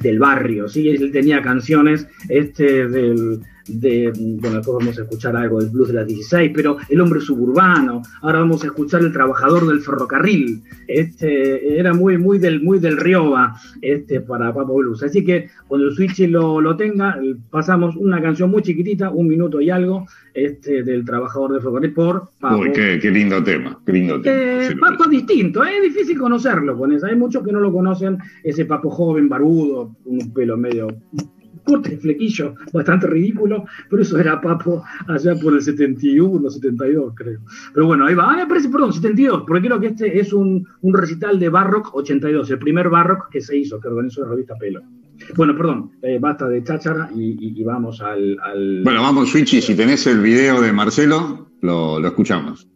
[0.00, 0.88] del barrio, ¿sí?
[0.88, 5.94] Él tenía canciones este, del, de, bueno, después vamos a escuchar algo del blues de
[5.94, 11.78] las 16, pero el hombre suburbano, ahora vamos a escuchar el trabajador del ferrocarril, este,
[11.78, 15.02] era muy, muy del, muy del Rioba, este, para Papo Blues.
[15.02, 17.18] Así que cuando el Switch lo, lo tenga,
[17.50, 22.30] pasamos una canción muy chiquitita, un minuto y algo, este, del trabajador del ferrocarril por
[22.40, 22.58] Papo.
[22.58, 24.36] Uy, qué, lindo tema, qué lindo tema.
[24.36, 28.64] Eh, Papo distinto, es difícil conocerlo con eso, hay muchos que no lo conocen, ese
[28.64, 30.88] Papo joven, barudo, un pelo medio
[31.64, 37.40] corte flequillo bastante ridículo, pero eso era Papo allá por el 71, 72 creo.
[37.72, 40.66] Pero bueno, ahí va, ah, me parece, perdón, 72, porque creo que este es un,
[40.80, 44.54] un recital de Barrock 82, el primer Barrock que se hizo, que organizó la revista
[44.56, 44.82] Pelo.
[45.36, 48.36] Bueno, perdón, eh, basta de cháchara y, vamos al,
[48.82, 52.66] Bueno, vamos, Switchy, si tenés el video de Marcelo, lo, lo escuchamos.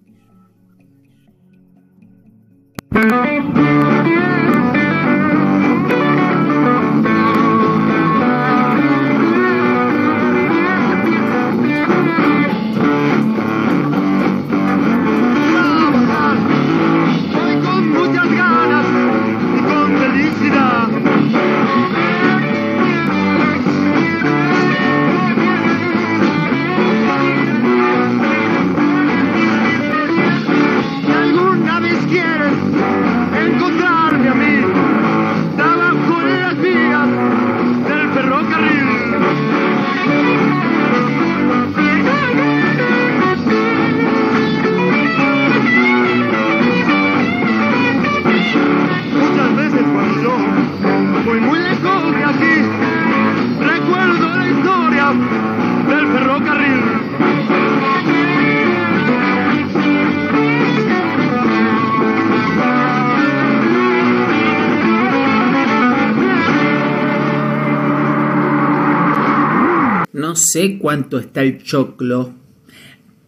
[70.37, 72.33] Sé cuánto está el choclo,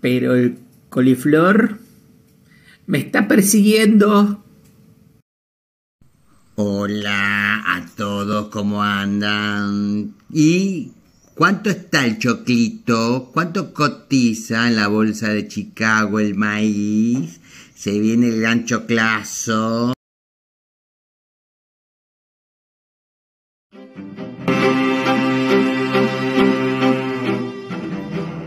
[0.01, 1.79] pero el coliflor
[2.87, 4.45] me está persiguiendo.
[6.55, 10.15] Hola a todos, ¿cómo andan?
[10.33, 10.93] ¿Y
[11.35, 13.31] cuánto está el choclito?
[13.33, 17.41] ¿Cuánto cotiza en la bolsa de Chicago el maíz?
[17.75, 19.98] Se viene el gran choclazo.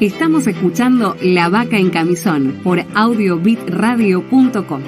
[0.01, 4.81] Estamos escuchando La Vaca en Camisón por audiobitradio.com.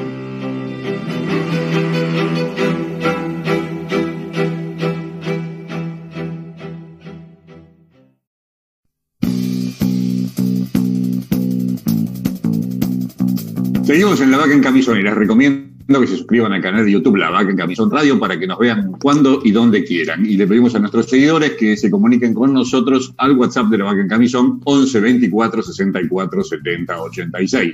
[13.84, 16.92] Seguimos en La Vaca en Camisón y les recomiendo que se suscriban al canal de
[16.92, 20.26] YouTube La Vaca en Camisón Radio para que nos vean cuando y donde quieran.
[20.26, 23.86] Y le pedimos a nuestros seguidores que se comuniquen con nosotros al WhatsApp de La
[23.86, 27.74] Vaca en Camisón 11 24 64 70 86.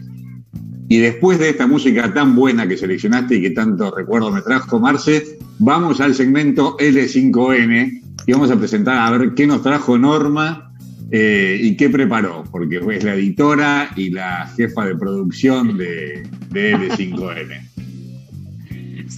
[0.92, 4.80] Y después de esta música tan buena que seleccionaste y que tanto recuerdo me trajo,
[4.80, 10.74] Marce, vamos al segmento L5N y vamos a presentar a ver qué nos trajo Norma
[11.12, 16.76] eh, y qué preparó, porque es la editora y la jefa de producción de, de
[16.76, 17.69] L5N.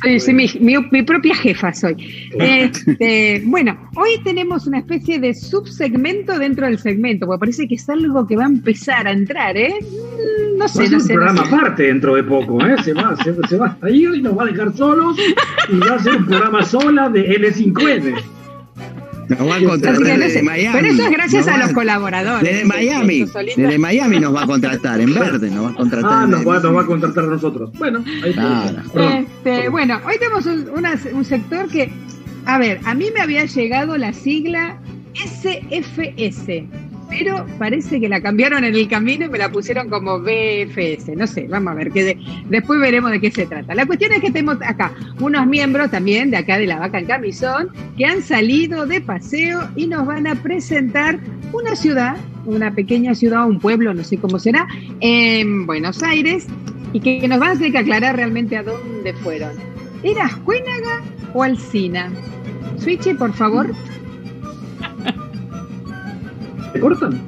[0.01, 1.95] Soy, mi, propia jefa soy.
[2.39, 7.87] Este, bueno, hoy tenemos una especie de subsegmento dentro del segmento, porque parece que es
[7.87, 9.75] algo que va a empezar a entrar, ¿eh?
[9.79, 12.75] Mm, no sé, va a ser un programa aparte dentro de poco, ¿eh?
[12.83, 15.17] Se va, se, va a ir y nos va a dejar solos
[15.69, 18.40] y va a ser un programa sola de L5N.
[19.38, 20.78] Nos va a contratar desde Miami.
[20.80, 22.44] Pero eso es gracias a los colaboradores.
[22.44, 23.26] Desde Miami.
[23.56, 26.12] Desde Miami nos va a contratar, en verde nos va a contratar.
[26.12, 27.72] Ah, nos va, nos va, a contratar a nosotros.
[27.78, 28.36] Bueno, ahí
[29.20, 30.70] este, Bueno, hoy tenemos un,
[31.13, 31.91] un sector que,
[32.46, 34.78] a ver, a mí me había llegado la sigla
[35.13, 36.65] SFS
[37.12, 41.10] pero parece que la cambiaron en el camino y me la pusieron como BFS.
[41.17, 42.17] No sé, vamos a ver, que
[42.50, 43.76] después veremos de qué se trata.
[43.76, 47.06] La cuestión es que tenemos acá unos miembros también de acá de la Vaca en
[47.06, 51.19] Camisón que han salido de paseo y nos van a presentar
[51.52, 54.65] una ciudad, una pequeña ciudad, un pueblo, no sé cómo será,
[55.02, 56.47] en Buenos Aires
[56.93, 59.52] y que nos van a tener que aclarar realmente a dónde fueron.
[60.02, 61.02] ¿Era Ascuénaga
[61.34, 62.10] o Alcina?
[62.78, 63.69] Switche, por favor.
[66.82, 67.22] ¿Te cortan?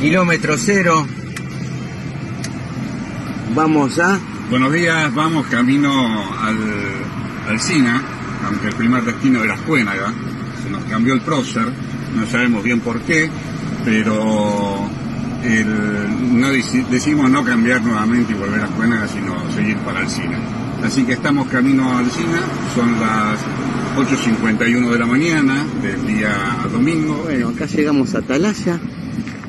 [0.00, 1.04] Kilómetro cero.
[3.56, 4.20] Vamos a.
[4.48, 5.90] Buenos días, vamos camino
[6.40, 6.56] al,
[7.48, 8.00] al Sina,
[8.46, 10.14] aunque el primer destino era Escuénaga.
[10.62, 11.66] Se nos cambió el prócer,
[12.14, 13.28] no sabemos bien por qué,
[13.84, 14.88] pero
[15.44, 20.38] el- no deci- decidimos no cambiar nuevamente y volver a Cuénaga, sino seguir para Alcina.
[20.84, 22.40] Así que estamos camino a Alcina,
[22.74, 23.38] son las
[23.98, 26.34] 8.51 de la mañana del día
[26.72, 27.22] domingo.
[27.24, 28.78] Bueno, acá llegamos a Atalaya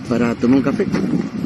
[0.10, 0.86] para tomar un café.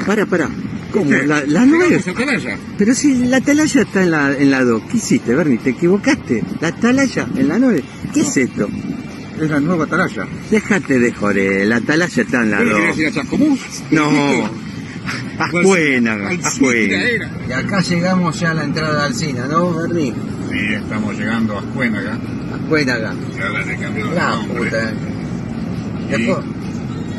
[0.06, 0.50] Para, para.
[0.92, 1.10] ¿Cómo?
[1.10, 1.28] ¿Qué?
[1.28, 2.02] La, la nueve.
[2.08, 2.58] Atalaya.
[2.78, 5.58] Pero si la atalaya está en la, en la 2, ¿qué hiciste, Bernie?
[5.60, 6.44] ¿Te equivocaste?
[6.62, 7.84] La atalaya en la 9.
[8.14, 8.68] ¿Qué es esto?
[9.42, 10.26] Es la nueva Atalaya.
[10.50, 12.80] Déjate de joder, la atalaya está en la ¿Qué 2.
[12.80, 13.60] querés ir a Chascomús?
[13.92, 14.50] No,
[15.38, 17.04] Ascuénaga, Ascuénaga.
[17.10, 17.30] era.
[17.50, 20.14] Y acá llegamos ya a la entrada de Alcina, ¿no, Bernie?
[20.52, 22.18] Sí, estamos llegando a Cuénaga.
[22.54, 23.14] Ascuénaga.
[23.38, 24.64] Y ahora le cambió de La nombre.
[24.64, 24.94] puta.
[26.10, 26.38] Después,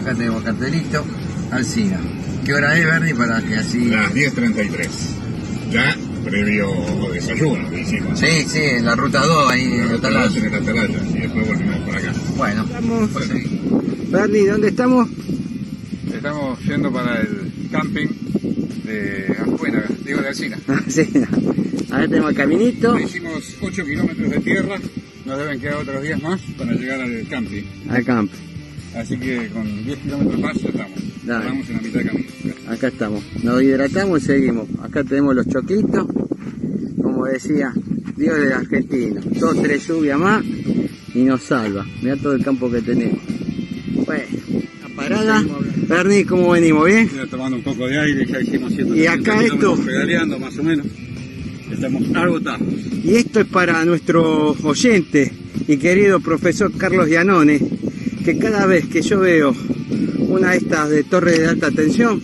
[0.01, 1.05] acá tenemos cartelito,
[1.51, 1.99] Alcina.
[2.45, 3.87] ¿Qué hora es, Bernie, para que así...
[3.87, 4.89] Las 10.33.
[5.71, 5.95] Ya
[6.27, 6.69] previo
[7.13, 8.19] desayuno que hicimos.
[8.19, 10.39] Sí, sí, en la ruta 2, ahí en la Atalaya.
[10.39, 11.01] En la Atalaya.
[11.15, 12.13] Y después volvimos por acá.
[12.37, 13.11] Bueno, estamos...
[14.11, 15.09] Bernie, ¿dónde estamos?
[16.13, 18.09] Estamos yendo para el camping
[18.85, 20.59] de Ascuénaga, digo de Alcina.
[20.89, 21.09] sí,
[21.91, 22.99] ahora tenemos el caminito.
[22.99, 24.77] Hicimos 8 kilómetros de tierra,
[25.25, 27.65] nos deben quedar otros 10 más para llegar al camping.
[27.89, 28.35] Al campo.
[28.97, 30.99] Así que con 10 kilómetros más ya estamos.
[31.27, 31.45] Dale.
[31.45, 32.29] Estamos en la mitad de camino.
[32.69, 33.23] Acá estamos.
[33.43, 34.69] Nos hidratamos y seguimos.
[34.83, 36.07] Acá tenemos los choquitos.
[37.03, 37.73] Como decía,
[38.17, 39.21] Dios del argentino.
[39.39, 40.45] Dos, tres lluvias más
[41.15, 41.85] y nos salva.
[42.03, 43.19] Mira todo el campo que tenemos.
[44.07, 44.25] Bueno,
[44.83, 45.45] la parada.
[45.89, 46.87] Bernie, ¿cómo venimos?
[46.87, 47.09] ¿Bien?
[47.15, 49.77] Ya tomando un poco de aire, ya hicimos 150 Y acá esto.
[49.85, 50.87] pedaleando más o menos.
[51.73, 52.63] Estamos agotados.
[53.05, 55.33] Y esto es para nuestro oyente
[55.67, 57.61] y querido profesor Carlos Gianone,
[58.25, 59.55] que cada vez que yo veo
[60.37, 62.23] una de estas de torre de alta tensión,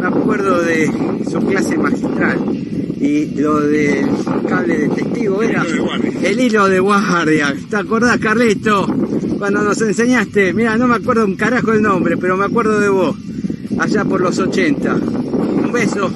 [0.00, 0.90] me acuerdo de
[1.30, 2.38] su clase magistral.
[3.00, 4.08] Y lo del
[4.48, 5.64] cable de testigo era
[6.22, 7.54] el hilo de guardia.
[7.70, 8.86] ¿Te acordás, Carlito?
[9.38, 12.88] Cuando nos enseñaste, mira, no me acuerdo un carajo el nombre, pero me acuerdo de
[12.88, 13.16] vos,
[13.78, 14.94] allá por los 80.
[14.94, 16.10] Un beso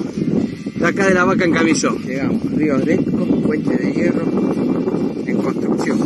[0.75, 1.97] de acá de la vaca en camisón.
[1.99, 4.25] Llegamos, Río Fresco, Puente de Hierro,
[5.25, 5.99] en construcción.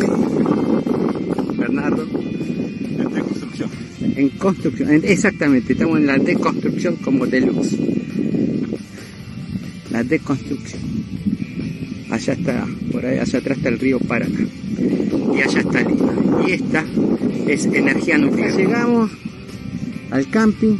[1.58, 2.06] Bernardo.
[3.00, 3.70] En reconstrucción.
[4.16, 7.76] En construcción, en- exactamente, estamos en la deconstrucción como deluxe.
[9.92, 10.82] La deconstrucción.
[12.10, 14.40] Allá está, por ahí, allá atrás está el río Paraná.
[15.36, 16.14] Y allá está Lima.
[16.48, 16.86] Y esta
[17.48, 18.56] es energía nuclear.
[18.56, 19.12] Llegamos
[20.12, 20.78] al camping.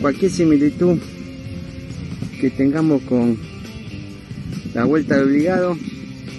[0.00, 0.96] Cualquier similitud
[2.40, 3.36] que tengamos con
[4.74, 5.76] la vuelta de obligado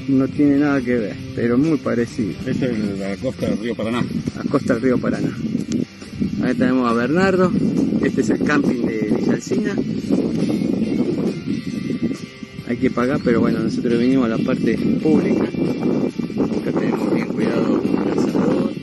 [0.07, 2.31] no tiene nada que ver, pero muy parecido.
[2.45, 4.03] Esta es la costa del río Paraná.
[4.39, 5.29] a costa del río Paraná.
[6.49, 7.51] Ahí tenemos a Bernardo,
[8.01, 9.75] este es el camping de Villa Alsina.
[12.67, 15.43] Hay que pagar, pero bueno, nosotros vinimos a la parte pública.
[15.43, 18.73] Acá tenemos bien cuidado el asador.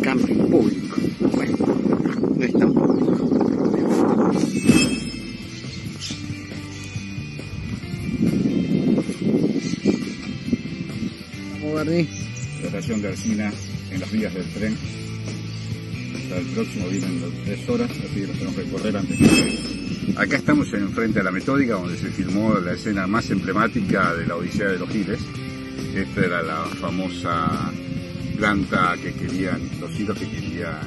[0.00, 0.96] Camping público.
[1.34, 1.56] Bueno,
[2.38, 3.30] no es tan público.
[11.52, 12.08] Vamos, Bernie.
[12.62, 13.52] La estación de Alcina
[13.90, 14.74] en las vías del tren.
[16.56, 19.18] Próximo vienen las tres horas, así que lo tenemos que recorrer antes.
[20.16, 24.26] Acá estamos en frente a la metódica donde se filmó la escena más emblemática de
[24.26, 25.20] la Odisea de los Giles.
[25.94, 27.70] Esta era la famosa
[28.38, 30.80] planta que querían, los hilos que querían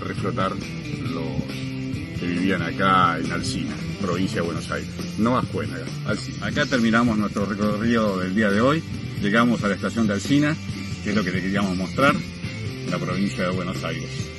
[0.00, 4.88] reflotar los que vivían acá en Alcina, provincia de Buenos Aires.
[5.18, 6.46] No Ascuénaga, Alcina.
[6.46, 8.80] Acá terminamos nuestro recorrido del día de hoy.
[9.20, 10.56] Llegamos a la estación de Alcina,
[11.02, 12.14] que es lo que le queríamos mostrar,
[12.88, 14.35] la provincia de Buenos Aires.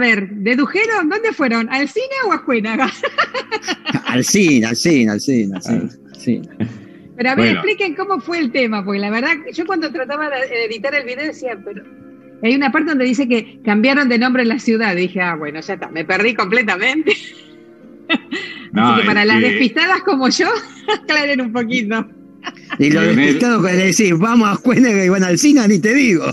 [0.00, 1.08] Ver, ¿dedujeron?
[1.08, 1.68] ¿Dónde fueron?
[1.70, 2.90] ¿Al cine o a Juenaga?
[4.06, 5.88] Alcina, Alcina, Alcina, Alcina.
[6.18, 6.40] Sí.
[7.16, 7.60] Pero a ver, Bueno.
[7.60, 11.26] expliquen cómo fue el tema, porque la verdad, yo cuando trataba de editar el video
[11.26, 11.84] decía, pero
[12.42, 14.94] hay una parte donde dice que cambiaron de nombre la ciudad.
[14.96, 17.12] Y dije, ah, bueno, ya está, me perdí completamente.
[18.72, 20.48] No, Así que para las que- despistadas como yo,
[21.02, 22.06] aclaren un poquito.
[22.78, 25.78] Y lo Leonel- despistado que le decís, vamos a Cuénaga y van al cine, ni
[25.80, 26.24] te digo.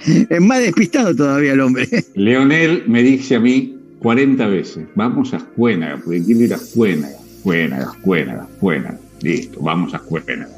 [0.30, 1.88] Es más despistado todavía el hombre.
[2.14, 7.16] Leonel me dice a mí 40 veces, vamos a Escuénaga, porque quiero ir a Escuénaga,
[7.36, 8.98] Escuénaga, Escuénaga, Escuénaga.
[9.22, 10.48] Listo, vamos a Escuénaga,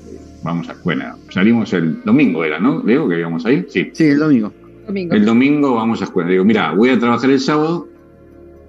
[0.44, 1.16] vamos a Escuénaga.
[1.30, 2.82] Salimos el domingo, era, ¿no?
[2.84, 3.66] Leo, que íbamos a ir.
[3.68, 3.90] Sí.
[3.92, 4.52] Sí, el domingo.
[4.86, 5.14] Domingo.
[5.14, 6.32] El domingo vamos a Escuénaga.
[6.32, 7.88] Digo, mira, voy a trabajar el sábado,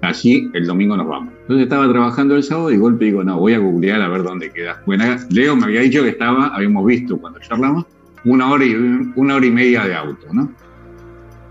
[0.01, 1.33] así el domingo nos vamos.
[1.41, 4.23] Entonces estaba trabajando el sábado y de golpe digo, no, voy a googlear a ver
[4.23, 5.23] dónde queda Escuénaga.
[5.29, 7.85] Leo me había dicho que estaba, habíamos visto cuando charlamos,
[8.25, 8.73] una hora y,
[9.15, 10.51] una hora y media de auto, ¿no?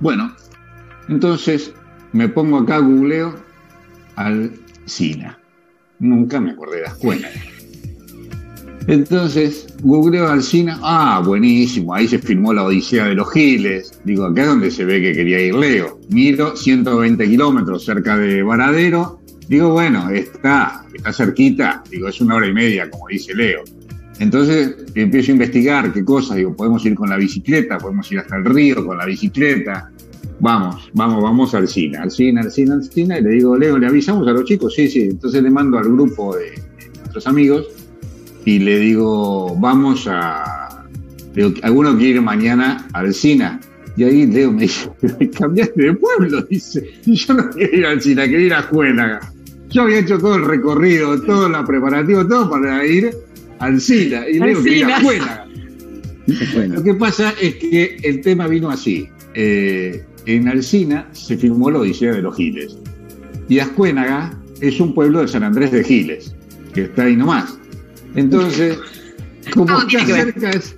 [0.00, 0.34] Bueno,
[1.08, 1.72] entonces
[2.12, 3.34] me pongo acá, googleo
[4.16, 5.38] Alcina.
[5.98, 7.28] Nunca me acordé de la escuela.
[8.88, 10.78] Entonces, googleo Alcina.
[10.82, 11.94] Ah, buenísimo.
[11.94, 14.00] Ahí se filmó la Odisea de los Giles.
[14.04, 16.00] Digo, acá es donde se ve que quería ir Leo.
[16.10, 19.20] Miro 120 kilómetros cerca de Varadero.
[19.48, 21.82] Digo, bueno, está, está cerquita.
[21.90, 23.62] Digo, es una hora y media, como dice Leo.
[24.18, 26.36] Entonces empiezo a investigar qué cosas.
[26.36, 29.90] Digo, podemos ir con la bicicleta, podemos ir hasta el río con la bicicleta.
[30.40, 33.18] Vamos, vamos, vamos al cine, al cine, al cine, al cine.
[33.18, 34.74] Y le digo, Leo, ¿le avisamos a los chicos?
[34.74, 35.02] Sí, sí.
[35.02, 37.66] Entonces le mando al grupo de, de nuestros amigos
[38.44, 40.86] y le digo, vamos a.
[41.62, 43.58] ¿alguno quiere ir mañana al cine?
[43.96, 44.90] Y ahí Leo me dice,
[45.38, 46.90] cambiaste de pueblo, dice.
[47.06, 49.20] Y yo no quería ir al cine, quería ir a Juénaga.
[49.70, 53.10] Yo había hecho todo el recorrido, todo el preparativo, todo para ir
[53.62, 54.20] al cine.
[54.30, 55.46] Y Leo quería ir a Juénaga.
[56.68, 59.08] Lo que pasa es que el tema vino así.
[59.34, 62.76] Eh, en Alcina se filmó la Odisea de los Giles.
[63.48, 66.34] Y Ascuénaga es un pueblo de San Andrés de Giles,
[66.74, 67.58] que está ahí nomás.
[68.14, 68.78] Entonces,
[69.54, 70.76] como está cerca, es-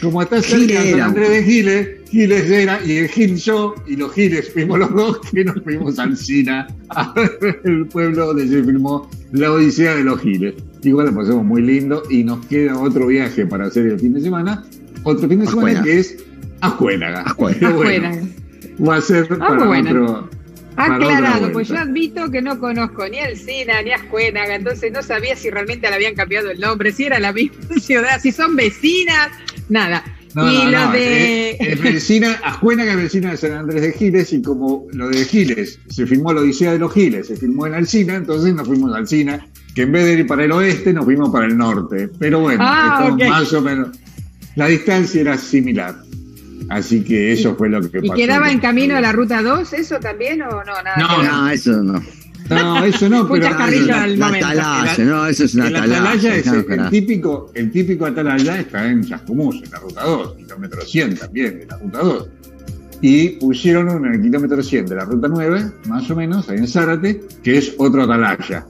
[0.00, 1.00] como está cerca de San.
[1.00, 5.20] Andrés de Giles, Giles era, y el Gil yo, y los Giles fuimos los dos,
[5.32, 10.04] que nos fuimos a Alcina, a ver el pueblo donde se filmó la Odisea de
[10.04, 10.54] los Giles.
[10.86, 14.20] Igual la pasamos muy lindo y nos queda otro viaje para hacer el fin de
[14.20, 14.64] semana.
[15.02, 15.84] Otro fin de semana Ascuénaga.
[15.84, 16.16] que es
[16.60, 17.20] Ascuénaga.
[17.22, 18.22] Ascuénaga.
[18.88, 19.90] Va a ser Ah, para bueno.
[20.04, 20.30] otro.
[20.76, 25.02] Aclarado, pues yo admito que no conozco ni el Sina ni a Ascuénaga, entonces no
[25.02, 28.56] sabía si realmente le habían cambiado el nombre, si era la misma ciudad, si son
[28.56, 29.28] vecinas,
[29.70, 30.04] nada.
[30.34, 31.50] No, y no, lo no, de.
[31.52, 35.24] Es, es vecina, Ascuénaga es vecina de San Andrés de Giles y como lo de
[35.24, 38.94] Giles se filmó la Odisea de los Giles, se filmó en Alcina, entonces nos fuimos
[38.94, 42.08] a Alcina, que en vez de ir para el oeste nos fuimos para el norte.
[42.18, 43.28] Pero bueno, Ah, estamos ok.
[43.28, 43.88] más o menos.
[44.56, 45.94] La distancia era similar.
[46.70, 48.14] Así que eso fue lo que ¿Y pasó.
[48.14, 50.72] quedaba en camino a la ruta 2 eso también o no?
[50.82, 51.22] Nada No?
[51.22, 52.02] No, eso no.
[52.48, 53.50] No, eso no, pero.
[53.50, 53.64] La,
[54.02, 54.46] al la momento.
[54.46, 55.98] atalaya, no, eso es una El atalaya.
[56.00, 56.90] atalaya es el, carajo.
[56.90, 61.66] típico, el típico atalaya está en Chascomús, en la ruta 2, kilómetro 100 también, de
[61.66, 62.28] la ruta 2.
[63.02, 66.56] Y pusieron uno en el kilómetro 100 de la ruta 9, más o menos, ahí
[66.58, 68.64] en Zárate, que es otro atalaya.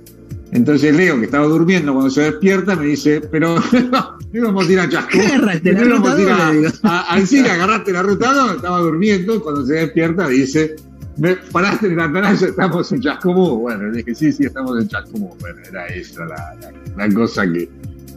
[0.57, 3.57] Entonces Leo, que estaba durmiendo cuando se despierta, me dice, pero
[3.93, 5.27] no íbamos a ir a Chascomús.
[5.33, 6.73] Agárrate la no íbamos a ir ruta a, dos, le digo.
[6.83, 10.77] a- al cine, agarraste la ruta 2, estaba durmiendo, cuando se despierta dice,
[11.19, 13.51] me paraste en la atalaya, estamos en Chascomús.
[13.59, 15.37] Bueno, le dije, sí, sí, estamos en Chascomús.
[15.41, 17.69] Bueno, era esa la, la- la cosa que,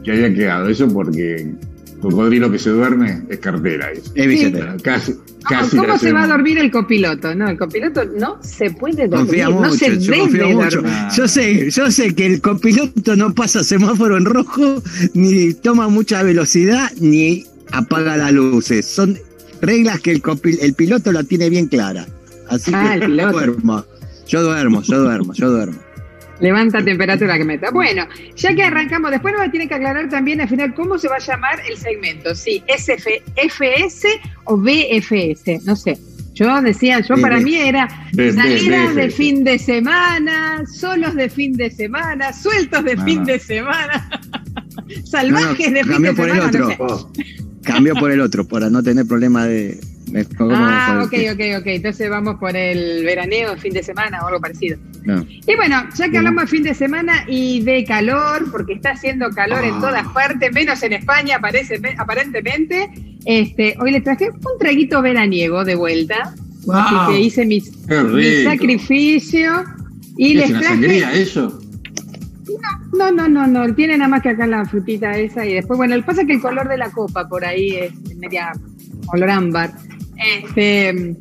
[0.02, 0.68] que había quedado.
[0.68, 1.52] Eso porque
[2.00, 3.90] cocodrilo que se duerme es cartera.
[3.92, 4.76] Es billetera.
[4.82, 7.34] Casi, ¿Cómo, casi cómo la se va a dormir el copiloto?
[7.34, 9.26] No, el copiloto no se puede dormir.
[9.26, 10.76] Confía no mucho, se yo debe mucho.
[10.82, 10.92] dormir.
[11.16, 14.82] Yo sé, yo sé que el copiloto no pasa semáforo en rojo,
[15.14, 18.86] ni toma mucha velocidad, ni apaga las luces.
[18.86, 19.18] Son
[19.62, 22.06] reglas que el, copi- el piloto la tiene bien clara.
[22.48, 23.32] Así Ah, que el piloto.
[23.32, 23.84] duermo.
[24.26, 25.78] Yo duermo, yo duermo, yo duermo.
[26.40, 27.70] Levanta temperatura que meta.
[27.70, 31.16] Bueno, ya que arrancamos, después nos tiene que aclarar también al final cómo se va
[31.16, 32.34] a llamar el segmento.
[32.34, 34.08] Si SF, FS
[34.44, 35.98] o BFS, no sé.
[36.34, 37.86] Yo decía, yo para mí era
[38.34, 44.08] salidas de fin de semana, solos de fin de semana, sueltos de fin de semana,
[45.04, 46.66] salvajes de fin de por el semana.
[46.78, 46.78] sé.
[47.62, 49.78] Cambio por el otro, para no tener problema de.
[50.38, 51.66] Ah, ok, ok, ok.
[51.66, 54.78] Entonces vamos por el veraneo, fin de semana o algo parecido.
[55.04, 55.26] No.
[55.46, 59.30] Y bueno, ya que hablamos de fin de semana y de calor, porque está haciendo
[59.30, 59.80] calor en Ah.
[59.80, 62.90] todas partes, menos en España, parece, aparentemente,
[63.24, 66.34] este, hoy les traje un traguito veraniego de vuelta.
[66.64, 66.76] Wow.
[66.76, 69.64] Así que hice mis, mi sacrificio
[70.16, 70.74] y ¿Es les una traje.
[70.74, 71.58] sangría eso?
[72.92, 75.94] No, no, no, no, tiene nada más que acá la frutita esa y después, bueno,
[75.96, 78.52] lo que pasa es que el color de la copa por ahí es media
[79.06, 79.72] color ámbar.
[80.18, 81.16] Este,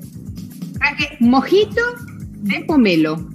[0.78, 1.82] traje mojito
[2.42, 3.30] de pomelo.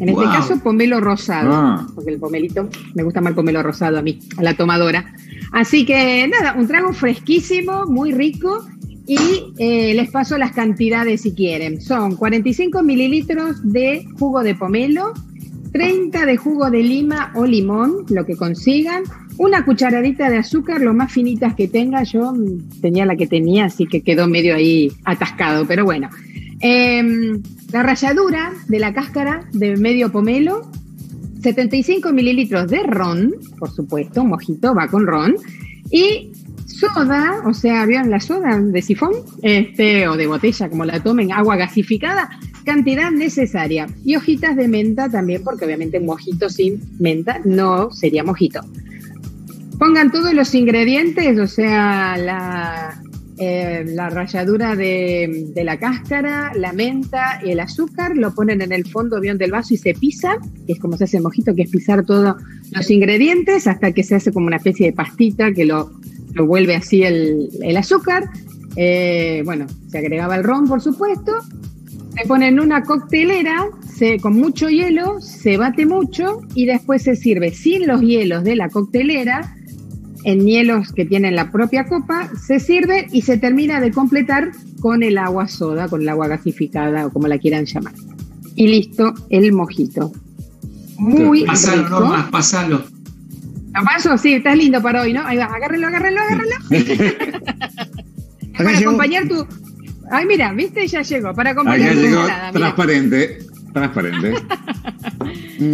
[0.00, 1.86] En este caso, pomelo rosado, Ah.
[1.94, 5.14] porque el pomelito, me gusta más el pomelo rosado a mí, a la tomadora.
[5.52, 8.64] Así que nada, un trago fresquísimo, muy rico.
[9.06, 9.18] Y
[9.58, 11.80] eh, les paso las cantidades si quieren.
[11.80, 15.12] Son 45 mililitros de jugo de pomelo,
[15.72, 19.02] 30 de jugo de lima o limón, lo que consigan,
[19.38, 22.04] una cucharadita de azúcar, lo más finitas que tenga.
[22.04, 22.32] Yo
[22.80, 26.08] tenía la que tenía, así que quedó medio ahí atascado, pero bueno.
[26.60, 27.42] Em,
[27.72, 30.70] la ralladura de la cáscara de medio pomelo,
[31.42, 35.36] 75 mililitros de ron, por supuesto, mojito va con ron,
[35.90, 36.32] y
[36.66, 39.12] soda, o sea, ¿vieron la soda de sifón?
[39.42, 42.30] Este, o de botella, como la tomen, agua gasificada,
[42.64, 43.86] cantidad necesaria.
[44.04, 48.60] Y hojitas de menta también, porque obviamente un mojito sin menta no sería mojito.
[49.78, 53.02] Pongan todos los ingredientes, o sea, la,
[53.42, 58.86] eh, la ralladura de, la cáscara, la menta y el azúcar, lo ponen en el
[58.86, 60.36] fondo bien del vaso y se pisa,
[60.66, 62.36] que es como se hace mojito, que es pisar todos
[62.70, 65.90] los ingredientes hasta que se hace como una especie de pastita que lo,
[66.34, 68.28] lo vuelve así el, azúcar.
[68.76, 71.32] Eh, bueno, se agregaba el ron, por supuesto.
[72.14, 73.70] Se pone en una coctelera
[74.00, 78.56] se, con mucho hielo, se bate mucho y después se sirve sin los hielos de
[78.56, 79.56] la coctelera
[80.24, 85.02] en hielos que tienen la propia copa, se sirve y se termina de completar con
[85.02, 87.94] el agua soda, con el agua gasificada o como la quieran llamar.
[88.54, 90.12] Y listo, el mojito.
[90.98, 92.00] Muy Pasalo, rico.
[92.00, 92.84] más, pasalo.
[93.74, 94.18] ¿Lo paso?
[94.18, 95.24] Sí, está lindo para hoy, ¿no?
[95.24, 96.56] Ahí va, agárrelo, agárrelo, agárrelo.
[98.56, 99.46] para acompañar tu...
[100.10, 101.32] Ay, mira, viste, ya llegó.
[101.34, 103.38] Para acompañar tu llegó transparente
[103.72, 104.34] transparente.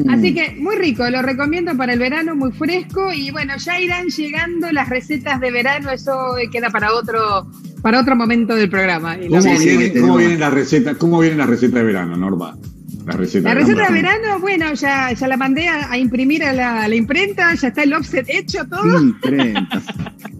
[0.09, 4.09] Así que muy rico, lo recomiendo para el verano, muy fresco y bueno, ya irán
[4.09, 7.47] llegando las recetas de verano, eso queda para otro
[7.82, 9.16] para otro momento del programa.
[9.28, 10.95] ¿Cómo, viene, la receta?
[10.97, 12.57] ¿Cómo viene la receta de verano, Norma?
[13.07, 13.62] La receta, de,
[13.93, 16.53] verano, bueno, ya, ya la mandé a, imprimir a
[16.89, 19.01] la, imprenta, ya está el offset hecho todo.
[19.01, 19.80] Imprenta.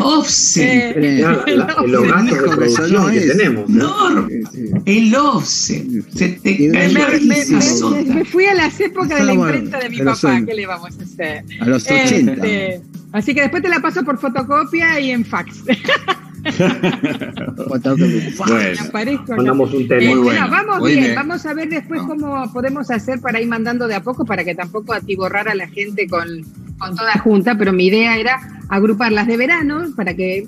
[0.00, 0.96] offset.
[0.96, 1.24] Eh,
[1.86, 3.68] los gastos de producción que tenemos.
[3.68, 4.28] No,
[4.84, 5.86] el offset.
[6.14, 10.42] Se te me, me, fui a las épocas de la imprenta de mi papá.
[10.44, 11.44] ¿Qué le vamos a hacer?
[11.60, 12.32] A los 80.
[12.32, 12.80] Este,
[13.12, 15.64] así que después te la paso por fotocopia y en fax.
[17.68, 17.96] bueno,
[19.28, 20.02] mandamos un tema.
[20.02, 20.50] Eh, bueno.
[20.50, 24.24] vamos bien, vamos a ver después cómo podemos hacer para ir mandando de a poco
[24.24, 26.44] para que tampoco atiborrar a la gente con,
[26.78, 30.46] con toda junta, pero mi idea era agrupar las de verano para que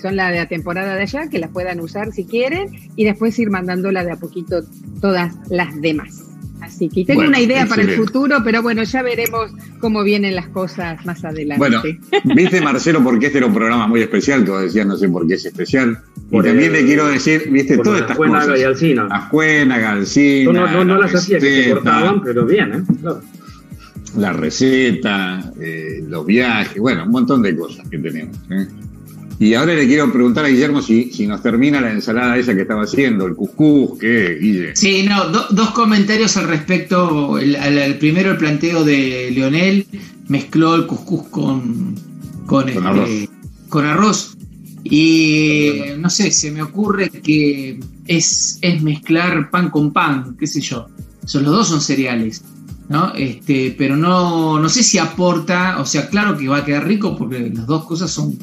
[0.00, 3.38] son las de la temporada de allá, que las puedan usar si quieren, y después
[3.38, 4.62] ir mandándola de a poquito
[5.00, 6.24] todas las demás.
[6.60, 10.48] Así que tengo una idea para el futuro, pero bueno, ya veremos cómo vienen las
[10.48, 11.58] cosas más adelante.
[11.58, 11.82] Bueno,
[12.34, 15.34] viste Marcelo, porque este era un programa muy especial, que decías, no sé por qué
[15.34, 15.98] es especial.
[16.30, 18.58] y también le quiero decir, viste, todas estas cosas.
[18.58, 19.08] Y Alcina.
[19.10, 20.52] Ajuena, Galcina.
[20.52, 22.82] No, no, no, las hacía que se cortaban, pero bien, ¿eh?
[24.18, 28.36] La receta, eh, los viajes, bueno, un montón de cosas que tenemos.
[28.50, 28.66] ¿eh?
[29.40, 32.62] Y ahora le quiero preguntar a Guillermo si, si nos termina la ensalada esa que
[32.62, 34.74] estaba haciendo, el cuscús, ¿qué, Guille?
[34.74, 37.38] Sí, no, dos comentarios al respecto.
[37.38, 39.86] El, primero, el planteo de Leonel,
[40.26, 41.94] mezcló el cuscús con,
[42.46, 43.28] con, este,
[43.72, 44.36] arroz.
[44.82, 50.60] Y no sé, se me ocurre que es, es mezclar pan con pan, qué sé
[50.60, 50.88] yo.
[51.26, 52.42] Son, los dos son cereales.
[52.88, 53.12] ¿No?
[53.14, 57.16] Este, pero no, no sé si aporta, o sea, claro que va a quedar rico
[57.16, 58.38] porque las dos cosas son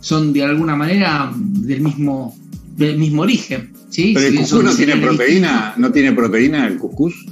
[0.00, 2.36] son de alguna manera del mismo,
[2.76, 3.72] del mismo origen.
[3.88, 4.12] ¿sí?
[4.14, 7.26] Pero el cuscús no tiene proteína, ¿no tiene proteína el cuscús?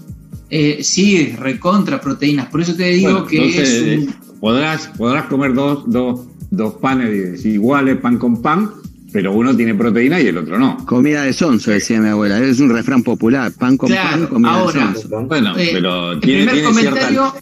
[0.51, 2.49] Eh, sí, recontra proteínas.
[2.49, 4.07] Por eso te digo que es eh,
[4.41, 8.71] podrás, podrás comer dos, dos, dos panes iguales, pan con pan,
[9.15, 10.85] pero uno tiene proteína y el otro no.
[10.87, 12.41] Comida de sonso, decía mi abuela.
[12.41, 13.53] Es un refrán popular.
[13.53, 15.09] Pan con pan, comida de sonso.
[15.09, 17.33] Bueno, eh, pero tiene, primer comentario,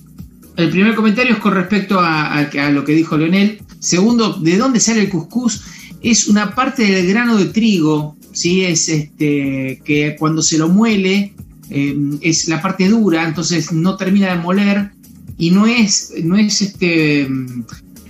[0.56, 3.62] El primer comentario es con respecto a, a, lo que dijo Leonel.
[3.78, 5.62] Segundo, ¿de dónde sale el cuscús?
[6.02, 8.66] Es una parte del grano de trigo, ¿sí?
[8.66, 11.32] Es este, que cuando se lo muele
[11.70, 14.90] eh, es la parte dura, entonces no termina de moler
[15.38, 17.26] y no es, no es este,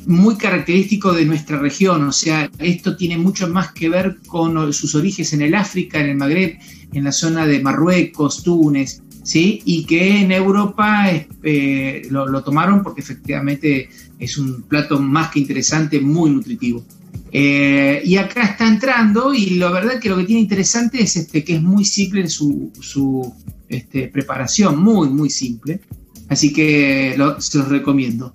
[0.07, 4.95] muy característico de nuestra región, o sea, esto tiene mucho más que ver con sus
[4.95, 6.59] orígenes en el África, en el Magreb,
[6.93, 9.63] en la zona de Marruecos, Túnez, ¿sí?
[9.65, 11.11] Y que en Europa
[11.43, 13.89] eh, lo, tomaron porque efectivamente
[14.19, 16.85] es un plato más que interesante, muy nutritivo.
[17.35, 21.43] Eh, y acá está entrando y la verdad que lo que tiene interesante es este,
[21.43, 23.33] que es muy simple en su,
[23.69, 25.81] este, preparación, muy, muy simple.
[26.29, 28.33] Así que se los recomiendo.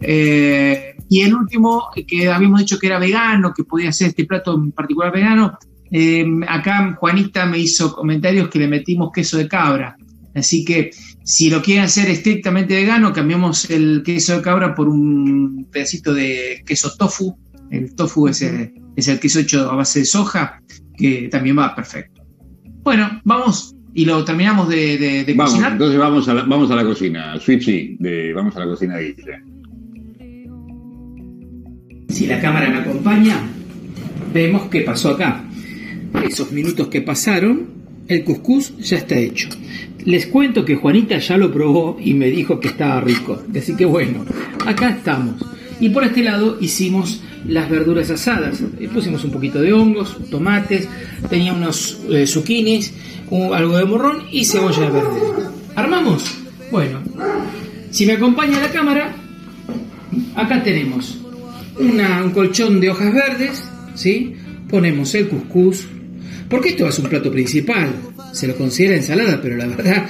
[0.00, 4.54] Eh, y el último, que habíamos dicho que era vegano, que podía ser este plato
[4.54, 5.58] en particular vegano,
[6.46, 9.96] acá Juanita me hizo comentarios que le metimos queso de cabra.
[10.36, 10.92] Así que
[11.24, 16.62] si lo quieren hacer estrictamente vegano, cambiamos el queso de cabra por un pedacito de
[16.64, 17.36] queso tofu.
[17.72, 18.70] El tofu es el,
[19.20, 20.62] queso hecho a base de soja,
[20.96, 22.22] que también va perfecto.
[22.84, 25.72] Bueno, vamos y lo terminamos de, vamos, cocinar.
[25.72, 29.16] Entonces vamos a la, vamos a la cocina, Switchy, de, vamos a la cocina de
[32.10, 33.38] si la cámara me acompaña,
[34.32, 35.44] vemos qué pasó acá.
[36.24, 37.68] Esos minutos que pasaron,
[38.08, 39.48] el cuscús ya está hecho.
[40.04, 43.42] Les cuento que Juanita ya lo probó y me dijo que estaba rico.
[43.56, 44.24] Así que bueno,
[44.66, 45.36] acá estamos.
[45.78, 48.62] Y por este lado hicimos las verduras asadas.
[48.78, 50.88] Eh, Pusimos un poquito de hongos, tomates,
[51.28, 52.92] tenía unos eh, zucchinis,
[53.30, 55.20] algo de morrón y cebolla verde.
[55.76, 56.24] ¿Armamos?
[56.70, 57.00] Bueno,
[57.90, 59.14] si me acompaña la cámara,
[60.34, 61.19] acá tenemos
[61.78, 63.62] una- un colchón de hojas verdes,
[63.94, 64.34] ¿sí?
[64.68, 65.86] Ponemos el cuscús,
[66.48, 67.92] porque esto es un plato principal,
[68.32, 70.06] se lo considera ensalada, pero la verdad,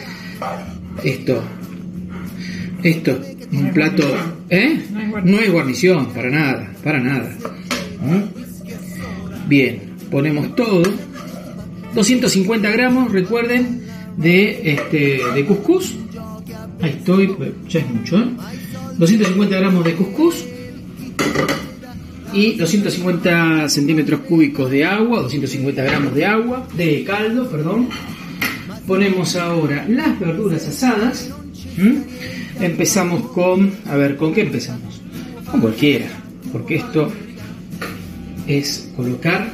[1.04, 1.42] esto,
[2.82, 3.20] esto,
[3.52, 4.02] un plato,
[4.48, 4.80] ¿eh?
[5.24, 7.30] No es guarnición, para nada, para nada.
[8.02, 9.48] ¿Mm?
[9.48, 9.80] Bien,
[10.10, 10.82] ponemos todo,
[11.94, 13.82] 250 gramos, recuerden,
[14.16, 15.94] de, este, de cuscús,
[16.82, 18.28] ahí estoy, pues, ya es mucho, ¿eh?
[18.98, 20.44] 250 gramos de cuscús,
[22.32, 27.88] y 250 centímetros cúbicos de agua, 250 gramos de agua, de caldo, perdón.
[28.86, 31.30] Ponemos ahora las verduras asadas.
[32.60, 35.00] Empezamos con, a ver, ¿con qué empezamos?
[35.50, 36.06] Con cualquiera,
[36.52, 37.10] porque esto
[38.46, 39.52] es colocar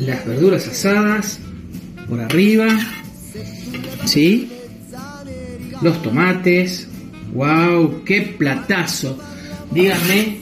[0.00, 1.40] las verduras asadas
[2.08, 2.68] por arriba,
[4.04, 4.50] ¿sí?
[5.82, 6.88] Los tomates,
[7.34, 9.18] wow, qué platazo.
[9.72, 10.38] Díganme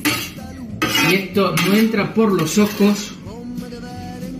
[1.08, 3.14] si esto no entra por los ojos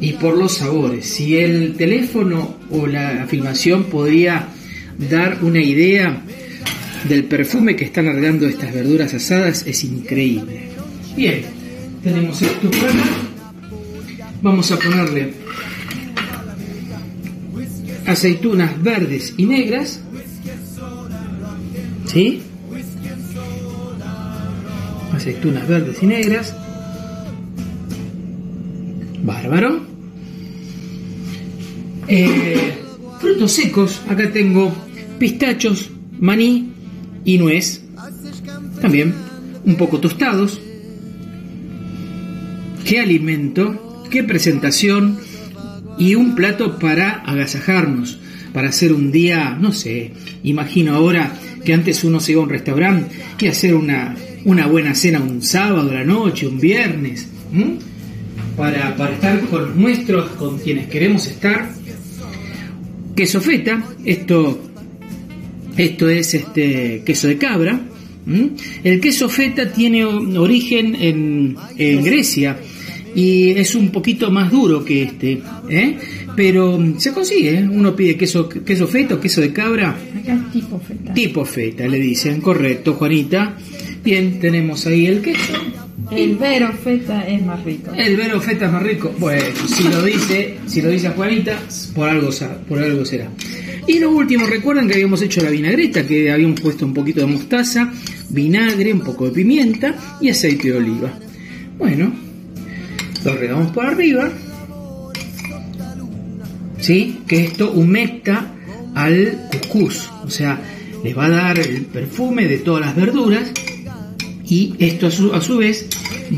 [0.01, 1.07] y por los sabores.
[1.07, 4.49] Si el teléfono o la filmación podría
[4.99, 6.22] dar una idea
[7.09, 10.70] del perfume que están largando estas verduras asadas, es increíble.
[11.16, 11.43] Bien,
[12.03, 12.70] tenemos esto.
[14.43, 15.32] Vamos a ponerle
[18.07, 20.01] aceitunas verdes y negras.
[22.07, 22.43] ¿Sí?
[25.13, 26.55] Aceitunas verdes y negras.
[29.23, 29.81] Bárbaro.
[32.09, 32.79] Eh,
[33.21, 34.73] frutos secos, acá tengo
[35.19, 36.73] pistachos, maní
[37.25, 37.83] y nuez.
[38.81, 39.15] También
[39.65, 40.61] un poco tostados.
[42.85, 45.19] Qué alimento, qué presentación
[45.99, 48.19] y un plato para agasajarnos,
[48.53, 50.13] para hacer un día, no sé,
[50.45, 51.35] imagino ahora
[51.65, 54.15] que antes uno se iba a un restaurante y hacer una,
[54.47, 57.79] una buena cena un sábado a la noche, un viernes, ¿m?
[58.57, 61.69] para, para estar con los nuestros, con quienes queremos estar.
[63.17, 64.61] Queso feta, esto,
[65.77, 67.81] esto es este queso de cabra.
[68.27, 68.51] ¿m?
[68.85, 72.57] El queso feta tiene origen en, en Grecia
[73.17, 75.41] y es un poquito más duro que este,
[75.71, 75.97] ¿eh?
[76.37, 77.59] pero se consigue.
[77.59, 77.69] ¿eh?
[77.69, 81.15] Uno pide queso, queso feta o queso de cabra Acá es tipo feta.
[81.15, 83.57] Tipo feta, le dicen, correcto, Juanita.
[84.07, 85.53] Bien, tenemos ahí el queso.
[86.13, 87.93] El vero feta es más rico.
[87.93, 89.13] El vero feta es más rico.
[89.19, 91.59] Bueno, si lo dice, si lo dice Juanita,
[91.93, 92.31] por algo,
[92.69, 93.29] por algo será.
[93.85, 97.27] Y lo último, recuerdan que habíamos hecho la vinagreta, que habíamos puesto un poquito de
[97.27, 97.93] mostaza,
[98.29, 101.13] vinagre, un poco de pimienta y aceite de oliva.
[101.77, 102.15] Bueno,
[103.25, 104.31] lo regamos por arriba.
[106.79, 107.23] ¿Sí?
[107.27, 108.55] Que esto humecta
[108.95, 110.09] al cuscús.
[110.23, 110.61] O sea,
[111.03, 113.53] les va a dar el perfume de todas las verduras
[114.49, 115.87] y esto a su, a su vez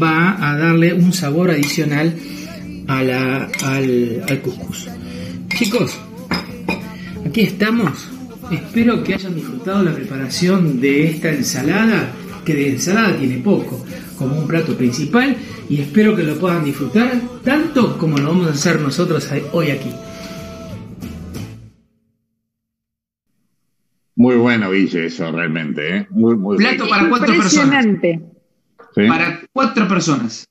[0.01, 2.15] va a darle un sabor adicional
[2.87, 4.89] al, al cuscús.
[5.57, 5.99] Chicos,
[7.27, 8.09] aquí estamos.
[8.51, 12.13] Espero que hayan disfrutado la preparación de esta ensalada,
[12.45, 13.85] que de ensalada tiene poco,
[14.17, 15.37] como un plato principal,
[15.69, 19.91] y espero que lo puedan disfrutar tanto como lo vamos a hacer nosotros hoy aquí.
[24.19, 26.07] Muy bueno, Guille, eso realmente, ¿eh?
[26.11, 27.85] Muy, muy Plato para cuatro personas.
[27.85, 28.21] Impresionante.
[28.95, 29.03] Sí.
[29.07, 30.45] Para cuatro personas.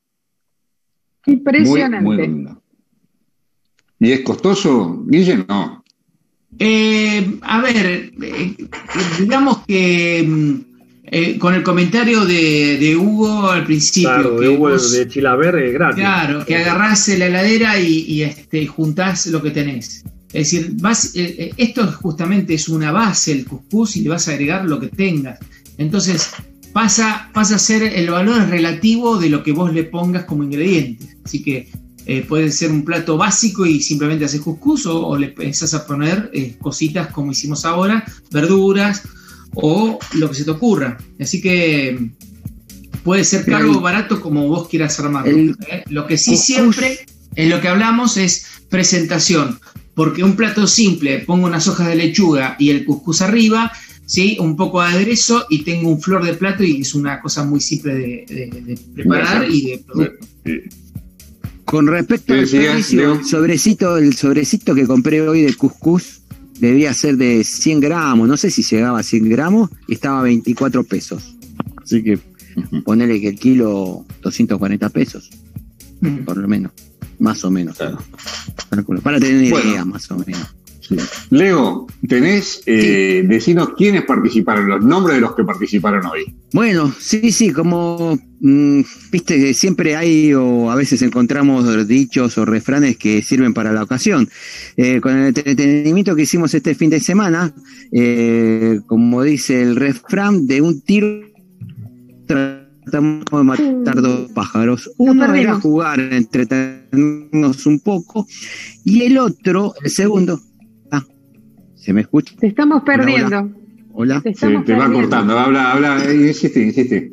[1.25, 1.99] Impresionante.
[2.05, 2.61] muy lindo.
[3.99, 5.43] ¿Y es costoso, Guille?
[5.49, 5.83] No.
[6.59, 8.55] Eh, a ver, eh,
[9.19, 10.55] digamos que mm,
[11.03, 15.07] eh, con el comentario de, de Hugo al principio, Claro, que de, Hugo vos- de
[15.09, 15.99] Chilaver es gratis.
[15.99, 20.05] claro, que agarrás la heladera y, y, este, juntás lo que tenés.
[20.33, 24.27] Es decir, vas, eh, eh, esto justamente es una base, el cuscús, y le vas
[24.27, 25.39] a agregar lo que tengas.
[25.77, 26.29] Entonces,
[26.73, 31.15] pasa, pasa a ser el valor relativo de lo que vos le pongas como ingredientes.
[31.23, 31.69] Así que
[32.05, 35.85] eh, puede ser un plato básico y simplemente haces cuscús o, o le pensás a
[35.85, 39.03] poner eh, cositas como hicimos ahora, verduras
[39.53, 40.97] o lo que se te ocurra.
[41.19, 42.11] Así que
[43.03, 45.31] puede ser caro o barato como vos quieras armarlo.
[45.31, 45.83] el ¿eh?
[45.89, 47.05] Lo que sí cuscús- siempre
[47.35, 49.59] en lo que hablamos es presentación,
[49.97, 53.71] porque un plato simple, pongo unas hojas de lechuga y el cuscús arriba,
[54.05, 54.37] ¿sí?
[54.39, 57.59] un poco de aderezo y tengo un flor de plato y es una cosa muy
[57.59, 60.27] simple de, de- de preparar y de producto.
[61.65, 66.21] Con respecto al precio, el sobrecito, el sobrecito que compré hoy de cuscús
[66.59, 70.23] debía ser de 100 gramos, no sé si llegaba a 100 gramos, y estaba a
[70.23, 71.35] 24 pesos.
[71.83, 72.19] Así que
[72.85, 75.29] ponele que el kilo 240 pesos,
[76.01, 76.25] Mm.
[76.25, 76.71] por lo menos,
[77.19, 77.77] más o menos.
[78.69, 80.47] Calculo, Para tener una idea, más o menos.
[81.29, 86.33] Leo, tenés, eh, decinos quiénes participaron, los nombres de los que participaron hoy.
[86.53, 92.45] Bueno, sí, sí, como mm, viste que siempre hay o a veces encontramos dichos o
[92.45, 94.29] refranes que sirven para la ocasión.
[94.77, 97.53] Eh, con el entretenimiento que hicimos este fin de semana,
[97.91, 101.21] eh, como dice el refrán, de un tiro
[102.91, 104.89] tratamos de matar dos pájaros.
[104.97, 108.25] Uno era jugar, entretenernos un poco,
[108.85, 110.39] y el otro, el segundo,
[110.91, 111.03] ah,
[111.75, 112.33] ¿se me escucha?
[112.39, 113.05] Te estamos Hola, hola.
[113.05, 113.57] perdiendo.
[113.93, 114.21] Hola.
[114.21, 117.11] Te va cortando, habla, habla, eh, insiste, insiste.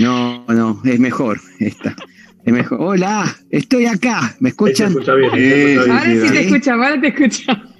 [0.00, 1.94] No, no, es mejor esta.
[2.44, 2.78] Es mejor.
[2.80, 4.34] Hola, estoy acá.
[4.40, 4.88] ¿Me escuchan?
[4.88, 5.90] escucha bien, Eh, escucha bien.
[5.98, 6.44] Ahora sí te Sí.
[6.46, 7.75] escuchamos, ahora te escuchamos.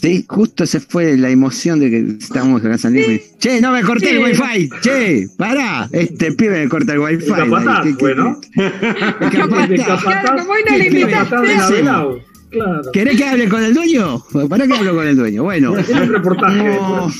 [0.00, 3.22] Sí, justo se fue la emoción de que estábamos acá saliendo.
[3.38, 4.42] Che, no me corté el Sí.
[4.42, 4.68] wifi.
[4.82, 5.88] Che, pará.
[5.92, 7.24] Este pibe me corta el wifi.
[7.24, 8.40] El capataz, ¿Qué- qué- bueno.
[9.30, 9.46] Claro,
[11.82, 12.18] no.
[12.50, 12.82] Claro.
[12.92, 14.22] ¿Querés que hable con el dueño?
[14.48, 15.42] ¿Para qué hablo con el dueño?
[15.42, 17.10] Bueno, como,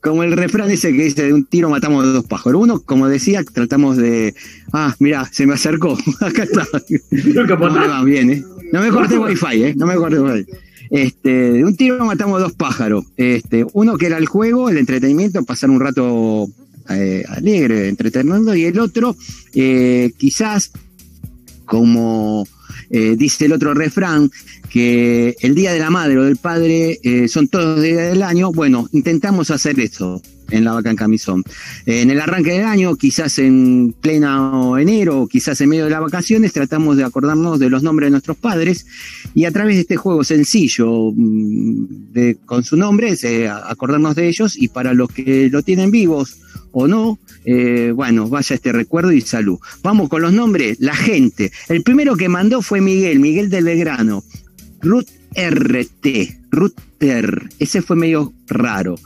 [0.00, 2.62] como el refrán ese que dice de un tiro matamos dos pájaros.
[2.62, 4.34] Uno, como decía, tratamos de.
[4.72, 5.96] Ah, mira, se me acercó.
[6.20, 6.66] Acá está.
[6.88, 7.88] El ¿Cómo le capataz.
[7.88, 8.04] va?
[8.04, 8.44] Bien, ¿eh?
[8.72, 9.74] No me corté el wifi, ¿eh?
[9.76, 10.46] No me corté el wifi.
[10.90, 13.04] Este, de un tiro matamos dos pájaros.
[13.16, 16.48] Este, uno que era el juego, el entretenimiento, pasar un rato
[16.90, 19.16] eh, alegre, entreteniendo, y el otro,
[19.54, 20.72] eh, quizás,
[21.64, 22.46] como
[22.90, 24.30] eh, dice el otro refrán,
[24.70, 28.22] que el día de la madre o del padre eh, son todos los días del
[28.22, 30.20] año, bueno, intentamos hacer eso
[30.50, 31.42] en la vaca en camisón.
[31.86, 36.52] En el arranque del año, quizás en pleno enero, quizás en medio de las vacaciones,
[36.52, 38.86] tratamos de acordarnos de los nombres de nuestros padres
[39.34, 44.28] y a través de este juego sencillo mm, de, con su nombre, eh, acordarnos de
[44.28, 46.38] ellos y para los que lo tienen vivos
[46.72, 49.58] o no, eh, bueno, vaya este recuerdo y salud.
[49.82, 51.52] Vamos con los nombres, la gente.
[51.68, 54.24] El primero que mandó fue Miguel, Miguel del Belgrano.
[54.82, 56.06] Ruth RT,
[56.50, 57.42] Ruth R.
[57.58, 58.96] Ese fue medio raro.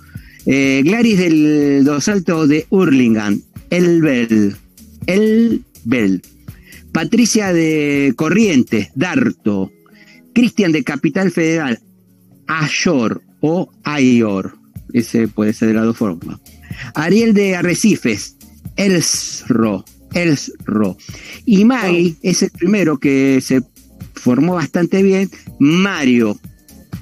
[0.51, 3.39] Eh, Glaris del Dos Altos de Hurlingham,
[3.69, 4.57] El Bell,
[5.07, 6.23] El Bell.
[6.91, 9.71] Patricia de Corrientes, Darto.
[10.33, 11.79] Cristian de Capital Federal,
[12.47, 14.57] Ayor o Ayor.
[14.95, 16.39] Ese puede ser de las dos formas.
[16.95, 18.37] Ariel de Arrecifes,
[18.77, 19.85] Elsro,
[20.15, 20.97] Elsro.
[21.45, 23.61] Y Maggie es el primero que se
[24.15, 26.39] formó bastante bien, Mario,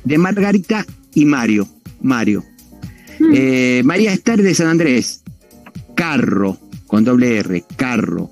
[0.03, 0.85] de Margarita
[1.15, 1.69] y Mario,
[2.01, 2.45] Mario.
[3.33, 5.23] Eh, María Esther de San Andrés,
[5.95, 8.31] Carro, con doble R, Carro.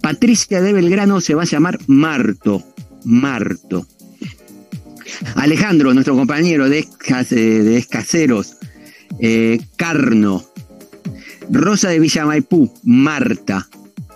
[0.00, 2.62] Patricia de Belgrano se va a llamar Marto,
[3.04, 3.86] Marto.
[5.36, 8.56] Alejandro, nuestro compañero de, eh, de Escaseros,
[9.20, 10.44] eh, Carno.
[11.50, 13.68] Rosa de Villa Maipú, Marta.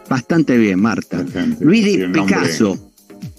[0.09, 1.23] Bastante bien, Marta.
[1.23, 1.64] Bastante.
[1.64, 2.23] Luis de nombre.
[2.23, 2.93] Picasso.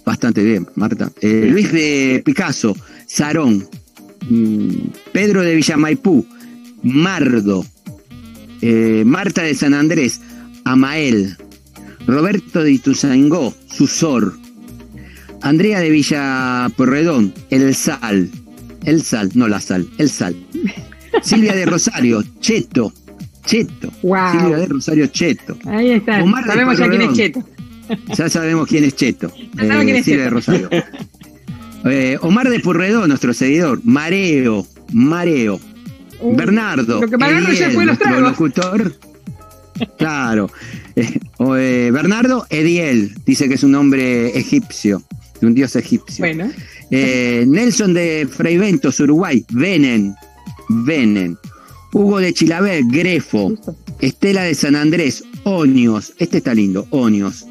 [0.05, 1.11] Bastante bien, Marta.
[1.21, 1.47] Eh.
[1.51, 2.75] Luis de Picasso,
[3.07, 3.67] Sarón.
[4.29, 6.25] Mm, Pedro de Villamaipú,
[6.83, 7.65] Mardo.
[8.61, 10.21] Eh, Marta de San Andrés,
[10.65, 11.37] Amael.
[12.07, 14.37] Roberto de Ituzaingó, Susor.
[15.41, 18.29] Andrea de Villa Porredón, El Sal.
[18.85, 20.35] El Sal, no la sal, El Sal.
[21.23, 22.93] Silvia de Rosario, Cheto.
[23.45, 23.91] Cheto.
[24.03, 24.31] Wow.
[24.31, 25.57] Silvia de Rosario, Cheto.
[25.65, 26.23] Ahí está.
[26.23, 27.15] Omar de Sabemos ya quién es Porredón.
[27.15, 27.49] Cheto.
[28.15, 29.33] Ya sabemos quién es Cheto.
[29.55, 30.35] Ya sabemos quién es Silvia de Cheto.
[30.35, 30.69] Rosario.
[31.85, 33.81] Eh, Omar de Purredón, nuestro seguidor.
[33.83, 34.67] Mareo.
[34.91, 35.59] Mareo.
[36.21, 37.01] Uh, Bernardo.
[37.01, 38.21] Lo que ya Ediel, fue los tragos.
[38.21, 38.95] locutor.
[39.97, 40.49] Claro.
[40.95, 43.13] Eh, o, eh, Bernardo Ediel.
[43.25, 45.01] Dice que es un nombre egipcio.
[45.39, 46.21] De un dios egipcio.
[46.23, 46.51] Bueno.
[46.91, 50.13] Eh, Nelson de Freiventos, Uruguay, Venen,
[50.67, 51.37] Venen.
[51.93, 53.53] Hugo de Chilabel, Grefo.
[54.01, 56.13] Estela de San Andrés, Onios.
[56.17, 57.45] Este está lindo, Onios.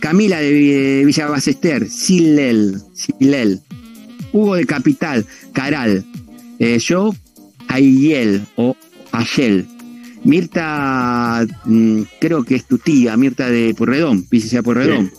[0.00, 3.60] Camila de Vi- Villa Ballester, Silel, Silel.
[4.32, 6.04] Hugo de Capital, Caral.
[6.58, 7.14] Eh, yo,
[7.68, 8.76] Ayel o
[9.12, 9.66] Ayel.
[10.24, 15.12] Mirta, mm, creo que es tu tía, Mirta de Porredón, Villa Porredón.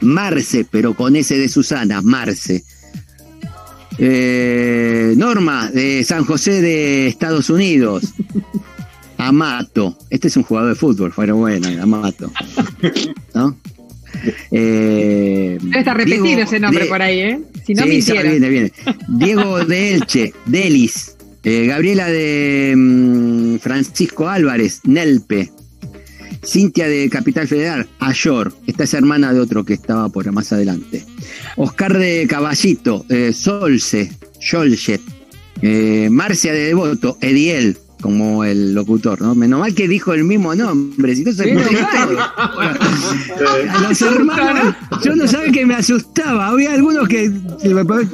[0.00, 2.64] Marce, pero con ese de Susana, Marce.
[3.98, 8.14] Eh, Norma, de San José de Estados Unidos.
[9.18, 9.98] Amato.
[10.08, 12.32] Este es un jugador de fútbol, pero bueno, Amato.
[13.34, 13.56] ¿No?
[14.50, 17.40] Eh, Debe estar repetido Diego ese nombre de- por ahí, ¿eh?
[17.66, 18.72] Si no sí, viene, viene.
[19.08, 21.16] Diego de Elche, Delis.
[21.42, 25.50] Eh, Gabriela de mm, Francisco Álvarez, Nelpe.
[26.44, 28.52] Cintia de Capital Federal, Ayor.
[28.66, 31.04] Esta es hermana de otro que estaba por más adelante.
[31.56, 34.10] Oscar de Caballito, eh, Solce,
[34.40, 35.00] Yolchet.
[35.62, 39.34] Eh, Marcia de Devoto, Ediel, como el locutor, ¿no?
[39.34, 42.18] Menos mal que dijo el mismo nombre, si no se todo.
[43.70, 46.48] A los hermanos, yo no sabía que me asustaba.
[46.48, 47.30] Había algunos que,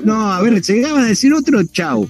[0.05, 2.09] no, a ver, llegaban a decir otro chau.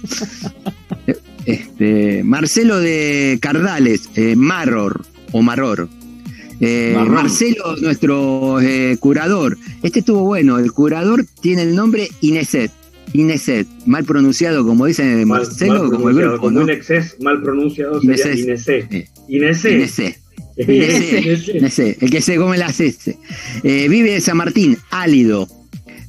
[1.45, 5.03] Este, Marcelo de Cardales, eh, Maror
[5.33, 5.89] o Maror.
[6.61, 6.97] Eh.
[7.09, 9.59] Marcelo, nuestro eh, curador.
[9.83, 10.59] Este estuvo bueno.
[10.59, 12.73] El curador tiene el nombre Ineset.
[13.13, 16.61] Ineset, mal pronunciado, como dice Mal- Marcelo, mal como el grupo, como ¿no?
[16.65, 18.35] un exces mal pronunciado sería.
[18.37, 19.09] Ineset.
[19.29, 20.19] Inesé.
[20.59, 23.17] Inesé, el que se come las S.
[23.63, 25.49] Eh, vive de San Martín, Álido.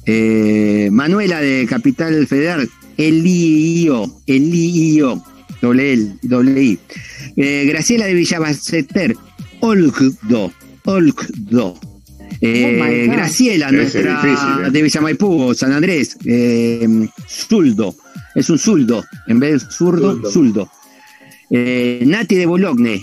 [0.06, 5.22] Eh, Manuela de Capital Federal, Elío, Elío,
[5.60, 6.78] doble L, doble I.
[7.36, 9.14] Eh, Graciela de Villabaceter,
[9.60, 10.50] Olgdo,
[10.84, 11.78] Olgdo.
[12.40, 13.14] Eh, Oh my God.
[13.16, 14.70] Graciela, nuestra difícil, ¿eh?
[14.70, 16.86] de Villamaipú, San Andrés, eh,
[17.28, 17.96] Zuldo,
[18.34, 20.30] es un Zuldo, en vez de zurdo, Zuldo.
[20.30, 20.70] Zuldo.
[21.50, 23.02] Eh, Nati de Bologne,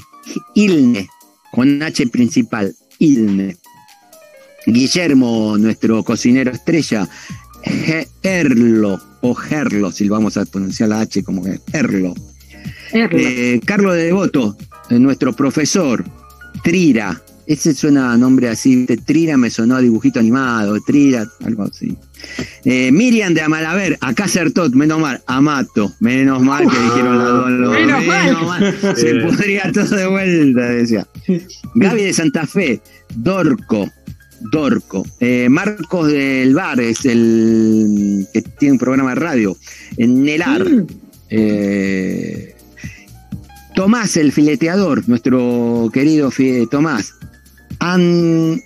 [0.54, 1.08] Ilne,
[1.52, 3.58] con H principal, Ilne.
[4.68, 7.08] Guillermo, nuestro cocinero estrella,
[8.24, 12.14] Gerlo, o Gerlo, si vamos a pronunciar la H como que Gerlo.
[12.92, 13.20] Erlo.
[13.20, 14.58] Eh, Carlos de Devoto,
[14.90, 16.04] eh, nuestro profesor,
[16.64, 17.22] Trira.
[17.48, 21.96] Ese suena a nombre así, de Trira me sonó a dibujito animado, Trira, algo así.
[22.64, 27.52] Eh, Miriam de Amalaver, acá acertó, menos mal, Amato, menos mal que dijeron las dos.
[27.52, 27.72] los-
[28.08, 28.76] Menos mal.
[28.96, 31.08] Se podría todo de vuelta, decía.
[31.76, 32.82] Gaby de Santa Fe,
[33.16, 33.92] Dorco,
[34.52, 35.06] Dorco.
[35.20, 39.56] Eh, Marcos del Bar, es el que tiene un programa de radio.
[39.98, 40.68] En Nelar.
[40.68, 40.88] Mm.
[41.30, 42.56] Eh,
[43.76, 47.14] Tomás, el fileteador, nuestro querido fi- Tomás.
[47.80, 48.64] Anse,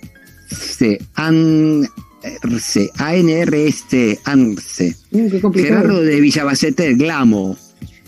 [1.14, 4.96] Anse, A-N-R-S, Anse.
[5.10, 5.74] Mm, qué complicado.
[5.80, 7.56] Gerardo de Villavacete, Glamo.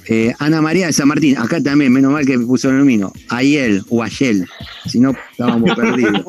[0.09, 3.13] Eh, Ana María de San Martín, acá también, menos mal que puso el mío.
[3.29, 4.47] Ayel o Ayel,
[4.87, 6.25] si no estábamos perdidos.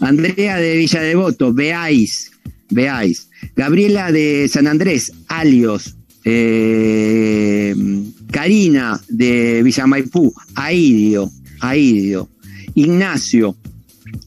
[0.00, 2.30] Andrea de Villa Devoto, Veáis,
[2.70, 3.28] Veáis.
[3.56, 5.96] Gabriela de San Andrés, Alios.
[6.24, 7.74] Eh,
[8.30, 11.30] Karina de Villa Maipú, Aidio,
[11.60, 12.28] Aidio.
[12.74, 13.56] Ignacio,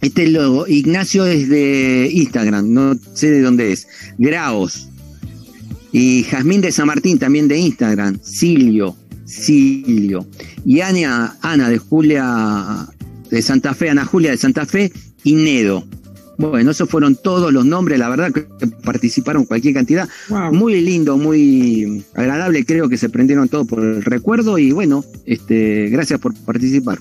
[0.03, 3.87] este logo, Ignacio es de Instagram, no sé de dónde es.
[4.17, 4.89] Graos.
[5.93, 8.19] Y Jazmín de San Martín, también de Instagram.
[8.21, 10.27] Silio, Silio.
[10.65, 12.85] Y Ana, Ana de Julia
[13.29, 14.91] de Santa Fe, Ana Julia de Santa Fe
[15.23, 15.85] y Nedo.
[16.37, 18.41] Bueno, esos fueron todos los nombres, la verdad que
[18.83, 20.09] participaron cualquier cantidad.
[20.27, 20.53] Wow.
[20.53, 25.87] Muy lindo, muy agradable, creo que se prendieron todos por el recuerdo y bueno, este,
[25.89, 26.99] gracias por participar.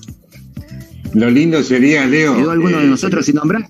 [1.13, 2.35] Lo lindo sería, Leo.
[2.35, 3.67] ¿Quedó alguno de eh, nosotros sin nombrar?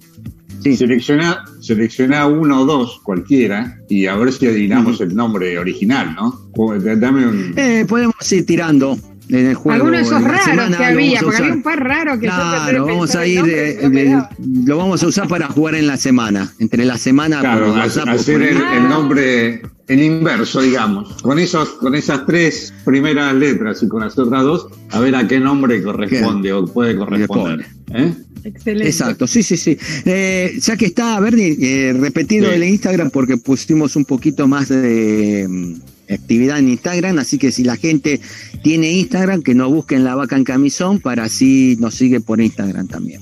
[0.64, 0.78] Sí.
[0.78, 6.50] Selecciona, selecciona uno o dos, cualquiera, y a ver si adivinamos el nombre original, ¿no?
[6.56, 7.54] O- Dame un.
[7.58, 9.76] Eh, podemos ir tirando en el juego.
[9.76, 12.32] Algunos de esos raros semana que había, vamos porque había un par raros que yo
[12.32, 14.22] Claro, vamos pensar a ir, nombre, eh, eh,
[14.66, 18.42] lo vamos a usar para jugar en la semana, entre la semana Claro, WhatsApp hacer
[18.42, 21.22] el, el nombre en inverso, digamos.
[21.22, 25.28] Con esos, con esas tres primeras letras y con las otras dos, a ver a
[25.28, 27.66] qué nombre corresponde o puede corresponder.
[27.94, 28.14] ¿eh?
[28.46, 28.90] Excelente.
[28.90, 29.78] Exacto, sí, sí, sí.
[30.06, 32.56] Eh, ya que está, Bernie, eh, repetirlo Sí.
[32.56, 37.64] en Instagram porque pusimos un poquito más de mm, actividad en Instagram, así que si
[37.64, 38.20] la gente
[38.62, 42.88] tiene Instagram, que nos busquen la vaca en camisón para así nos sigue por Instagram
[42.88, 43.22] también.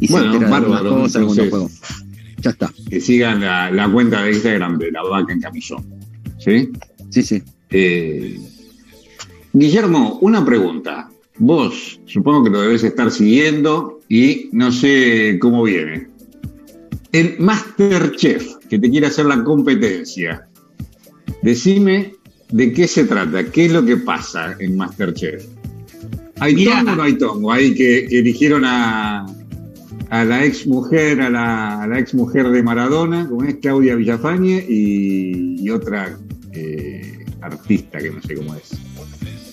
[0.00, 1.80] Y se Bueno, algunas bárbaro, cosas, entonces.
[2.42, 2.72] Ya está.
[2.90, 5.84] Que sigan la, la cuenta de Instagram de la vaca en camisón.
[6.38, 6.70] ¿Sí?
[7.10, 7.42] Sí, sí.
[7.70, 8.38] Eh,
[9.52, 11.08] Guillermo, una pregunta.
[11.38, 16.08] Vos, supongo que lo debes estar siguiendo y no sé cómo viene.
[17.12, 20.48] El Masterchef, que te quiere hacer la competencia,
[21.42, 22.14] decime
[22.50, 25.44] de qué se trata, qué es lo que pasa en Masterchef.
[26.40, 26.78] ¿Hay Mirá.
[26.78, 27.52] tongo o no hay tongo?
[27.52, 29.26] Hay que, que eligieron a,
[30.12, 33.94] a la ex mujer, a la, a la ex mujer de Maradona, como es Claudia
[33.94, 36.18] Villafañe, y, y otra
[36.52, 38.72] eh, artista que no sé cómo es.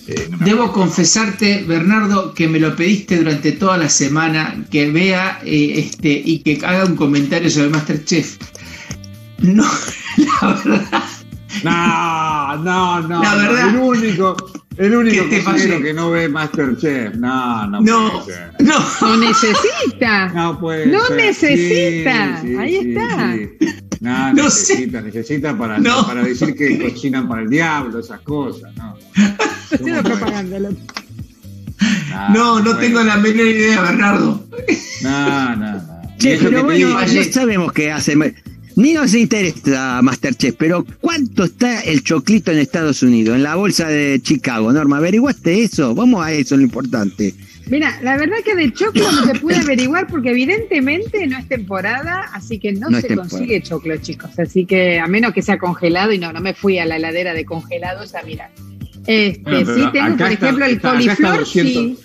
[0.06, 5.40] Eh, no Debo confesarte, Bernardo, que me lo pediste durante toda la semana, que vea
[5.46, 8.36] eh, este y que haga un comentario sobre Masterchef.
[9.38, 9.64] No,
[10.18, 11.04] la verdad,
[11.64, 13.22] No, no, no.
[13.22, 13.70] La verdad.
[13.70, 14.36] El único,
[14.76, 17.14] El único que te que no ve Masterchef.
[17.16, 18.54] No, no, No, puede ser.
[18.60, 18.78] no.
[19.00, 20.28] No necesita.
[20.28, 21.16] No puede No ser.
[21.16, 22.40] necesita.
[22.40, 23.32] Sí, sí, Ahí sí, está.
[23.34, 23.50] sí.
[24.00, 26.06] No, No necesita, necesita para, No.
[26.06, 28.72] para decir que cocinan para el diablo, esas cosas.
[28.76, 30.58] No, propaganda.
[32.32, 34.46] No, no tengo la menor idea, Bernardo.
[35.02, 36.00] No, no, no.
[36.18, 38.14] Che, que pero bueno, ya sabemos qué hace.
[38.76, 43.36] Ni nos interesa Masterchef, pero ¿cuánto está el choclito en Estados Unidos?
[43.36, 45.94] En la bolsa de Chicago, Norma, ¿averiguaste eso?
[45.94, 47.34] Vamos a eso, lo importante.
[47.68, 52.28] Mira, la verdad que de choclo no se puede averiguar porque evidentemente no es temporada,
[52.32, 54.36] así que no, se consigue choclo, chicos.
[54.38, 57.32] Así que a menos que sea congelado y no, no me fui a la heladera
[57.34, 58.50] de congelados a mirar.
[59.06, 61.72] Este, Bueno, sí tengo, por está- ejemplo, el está- coliflor, 200.
[61.74, 61.98] sí.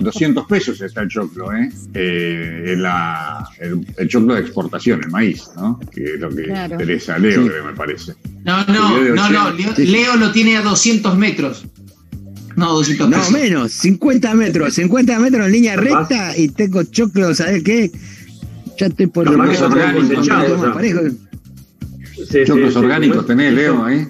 [0.00, 1.70] 200 pesos está el choclo, ¿eh?
[1.94, 5.78] Eh, en la- el, el choclo de exportación, el maíz, ¿no?
[5.92, 6.74] Que es lo que Claro.
[6.74, 7.48] interesa a Leo, Sí.
[7.48, 8.14] creo, me parece.
[8.44, 9.44] No, no, no, no.
[9.46, 9.52] 80.
[9.54, 9.86] Leo, Sí.
[9.86, 11.64] Leo lo tiene a 200 metros.
[12.56, 13.32] No, 200 No, pesos.
[13.32, 17.90] menos, 50 metros, 50 metros en línea recta y tengo choclo, ¿sabes qué?
[18.78, 20.74] Ya estoy por son orgánicos, ¿no?
[22.28, 24.06] Sí, Choclos orgánicos tenés, Leo, ¿eh?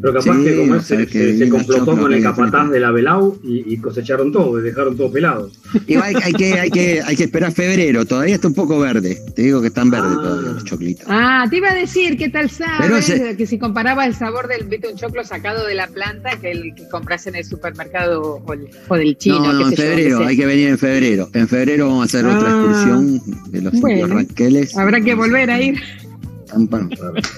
[0.00, 2.12] Pero capaz Sí, que como o es, sea se, que se, se viene complotó con
[2.12, 5.50] el capataz de la Belau y, y cosecharon todo, y dejaron todo pelado.
[5.86, 9.18] Igual hay, hay que, hay, que, hay que esperar febrero, todavía está un poco verde.
[9.34, 10.20] Te digo que están verdes Ah.
[10.22, 11.04] todavía los choclitos.
[11.08, 13.04] Ah, te iba a decir, ¿qué tal sabes?
[13.06, 16.50] se- Que si comparaba el sabor del viste, un choclo sacado de la planta que
[16.52, 19.40] el que compras en el supermercado o, el- o del chino.
[19.40, 21.28] no, no, en febrero, hay que venir en febrero.
[21.34, 22.56] En febrero vamos a hacer otra Ah.
[22.56, 23.20] excursión
[23.50, 24.06] de los Bueno.
[24.06, 24.76] ranqueles.
[24.76, 25.76] Habrá que volver a ir.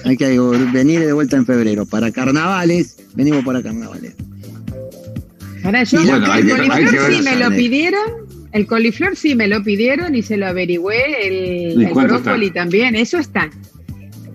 [0.05, 0.39] Hay que
[0.73, 1.85] venir de vuelta en febrero.
[1.85, 4.13] Para carnavales, venimos para carnavales.
[5.63, 8.01] Ahora yo, bueno, el que- coliflor sí me lo pidieron.
[8.51, 11.27] El coliflor sí me lo pidieron y se lo averigüé.
[11.27, 12.59] El, ¿Y el cuánto brócoli está?
[12.61, 13.49] también, eso está.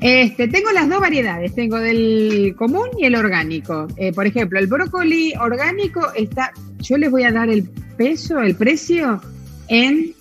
[0.00, 3.88] Este, tengo las dos variedades, tengo del común y el orgánico.
[3.96, 7.64] Eh, por ejemplo, el brócoli orgánico está, yo les voy a dar el
[7.96, 9.20] peso, el precio
[9.68, 10.12] en,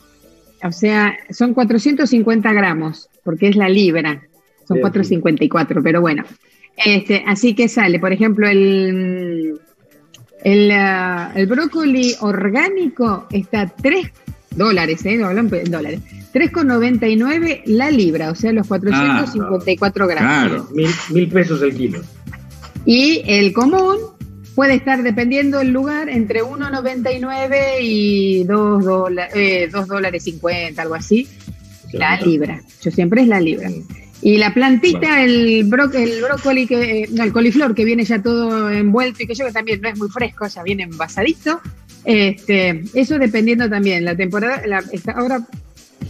[0.63, 4.23] o sea, son 450 gramos, porque es la libra,
[4.67, 4.81] son Bien.
[4.81, 6.23] 454, pero bueno.
[6.77, 9.59] Este, así que sale, por ejemplo, el,
[10.43, 14.11] el, ah, el brócoli orgánico está a 3
[14.55, 15.17] dólares, ¿eh?
[15.17, 16.01] No hablan en dólares.
[16.33, 20.21] 3,99 la libra, o sea, los 454 gramos.
[20.21, 20.67] Claro.
[20.73, 22.01] Mil, mil pesos el kilo.
[22.85, 23.97] Y el común
[24.53, 30.95] puede estar, dependiendo del lugar, entre 1,99 y 2 dólares, eh, 2 dólares 50, algo
[30.95, 31.27] así,
[31.93, 32.61] la libra.
[32.81, 33.69] Yo siempre es la libra.
[34.21, 38.21] Y la plantita, el, bro- el brócoli, que, eh, no, el coliflor, que viene ya
[38.21, 41.59] todo envuelto y que yo que también no es muy fresco, ya viene envasadito.
[42.03, 44.03] Este, eso dependiendo también.
[44.05, 45.45] La temporada, la, esta- ahora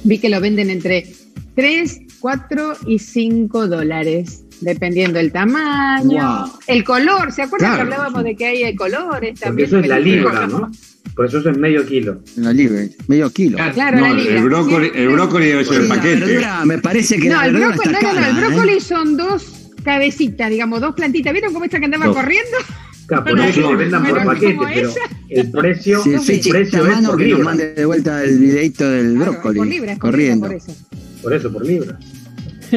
[0.03, 1.07] vi que lo venden entre
[1.55, 6.51] 3, 4 y 5 dólares, dependiendo el tamaño, Wow.
[6.67, 7.31] el color.
[7.31, 8.27] ¿Se acuerdan Claro, que hablábamos sí.
[8.29, 9.67] de que hay colores Porque también?
[9.67, 10.71] eso es la libra, ¿no?
[11.16, 12.20] Por eso es medio kilo.
[12.38, 13.55] La libre, medio kilo.
[13.57, 13.74] Claro.
[13.74, 14.36] Claro, No, la libra.
[14.38, 16.20] el brócoli, el brócoli debe ser el Sí, la paquete.
[16.26, 18.30] verdura, me parece que No, la el verdura brócoli, está no, no, no, cara.
[18.30, 18.47] el ¿eh?
[18.47, 21.32] brócoli son dos cabecitas, digamos, dos plantitas.
[21.32, 22.16] ¿Vieron cómo esta que andaba Dos.
[22.18, 22.57] corriendo?
[23.07, 24.99] Claro, por eso que vendan por paquete, pero esa.
[25.30, 27.43] el precio, Si el el precio es por que nos libra.
[27.45, 30.47] mande de vuelta el videito del Claro, brócoli por libra, corriendo.
[30.47, 30.76] por eso.
[31.22, 31.99] Por eso, por libra.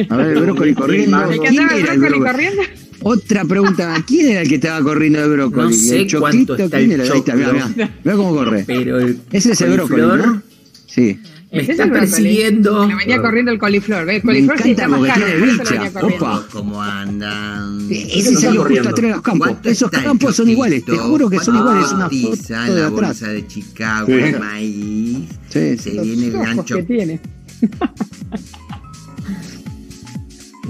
[0.09, 1.23] A ver, el brócoli corriendo.
[1.31, 2.19] El que ¿Quién andaba el brócoli?
[2.21, 2.61] corriendo.
[3.01, 5.67] Otra pregunta, ¿quién era el que estaba corriendo el brócoli?
[5.67, 6.19] No sé ¿El choclito?
[6.55, 7.13] cuánto está ¿Quién el era?
[7.13, 7.67] Ahí está, mirá, mirá.
[8.03, 8.63] Mirá cómo corre.
[8.67, 10.41] Pero el Ese es el brócoli, ¿no?
[10.87, 11.19] Sí.
[11.51, 12.87] Me es está persiguiendo.
[12.87, 14.05] Le venía corriendo el coliflor.
[14.05, 14.17] ¿ves?
[14.17, 15.51] El Me coliflor sí encanta está más porque caro, tiene
[15.89, 16.15] bicha.
[16.15, 16.47] Opa.
[16.51, 17.87] ¿Cómo andan?
[17.89, 19.47] Ese salió justo atrás de los campos.
[19.47, 21.91] ¿Cuánto Esos campos son iguales, te juro que son ¿Cuánto iguales.
[21.93, 22.91] Una cotiza foto de la atrás.
[23.19, 24.13] bolsa de Chicago, Sí.
[24.13, 25.17] el maíz.
[25.49, 26.75] Sí, Se Los viene el gancho.
[26.75, 27.19] que tiene.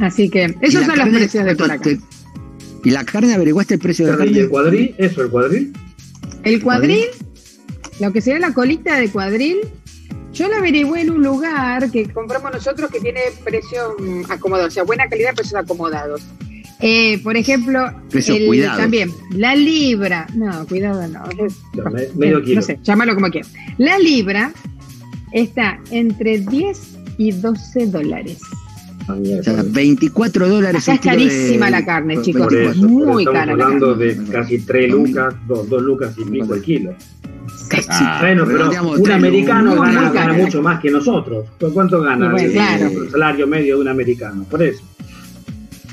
[0.01, 1.89] Así que esos son los precios de por acá.
[2.83, 4.39] ¿Y la carne averiguaste el precio de la ¿Y carne?
[4.41, 4.95] el cuadril?
[4.97, 5.73] ¿Eso, el cuadril?
[6.43, 7.05] El cuadril,
[7.99, 9.57] lo que sería la colita de cuadril,
[10.33, 14.71] yo la averigüé en un lugar que compramos nosotros que tiene precio mm, acomodado, o
[14.71, 16.21] sea, buena calidad, precios acomodados.
[16.81, 22.55] Eh, por ejemplo, el- también la libra, no, cuidado no, es- medio kilo.
[22.55, 23.51] no sé, llámalo como quieras.
[23.77, 24.53] La libra
[25.33, 26.79] está entre 10
[27.17, 28.37] y 12 dólares.
[29.09, 29.39] Ah, mierda.
[29.39, 32.51] O sea, 24 dólares Acá es de- carísima la carne, chicos.
[32.53, 34.05] Eso, muy eso cara estamos la hablando carne.
[34.25, 36.93] de casi 3 lucas, 2 lucas y pico el kilo.
[37.69, 37.87] Casi.
[37.89, 41.45] Ah, Bueno, pero un americano gana, mucho más que nosotros.
[41.59, 42.87] ¿Cu- ¿Cuánto gana el, claro.
[42.87, 44.43] el salario medio de un americano?
[44.49, 44.83] Por eso.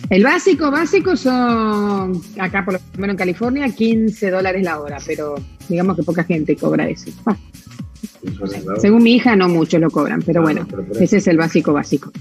[0.09, 5.35] El básico, básico son, acá por lo menos en California, 15 dólares la hora, pero
[5.69, 7.11] digamos que poca gente cobra eso.
[7.27, 7.37] Ah,
[8.81, 11.73] según mi hija, no muchos lo cobran, pero Ah, bueno, pero ese es el básico,
[11.73, 12.13] básico.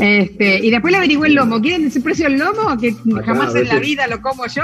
[0.00, 1.60] Este, y después le averigué el lomo.
[1.60, 2.76] ¿Quieren ese precio del lomo?
[2.78, 4.62] Que jamás a en la vida lo como yo.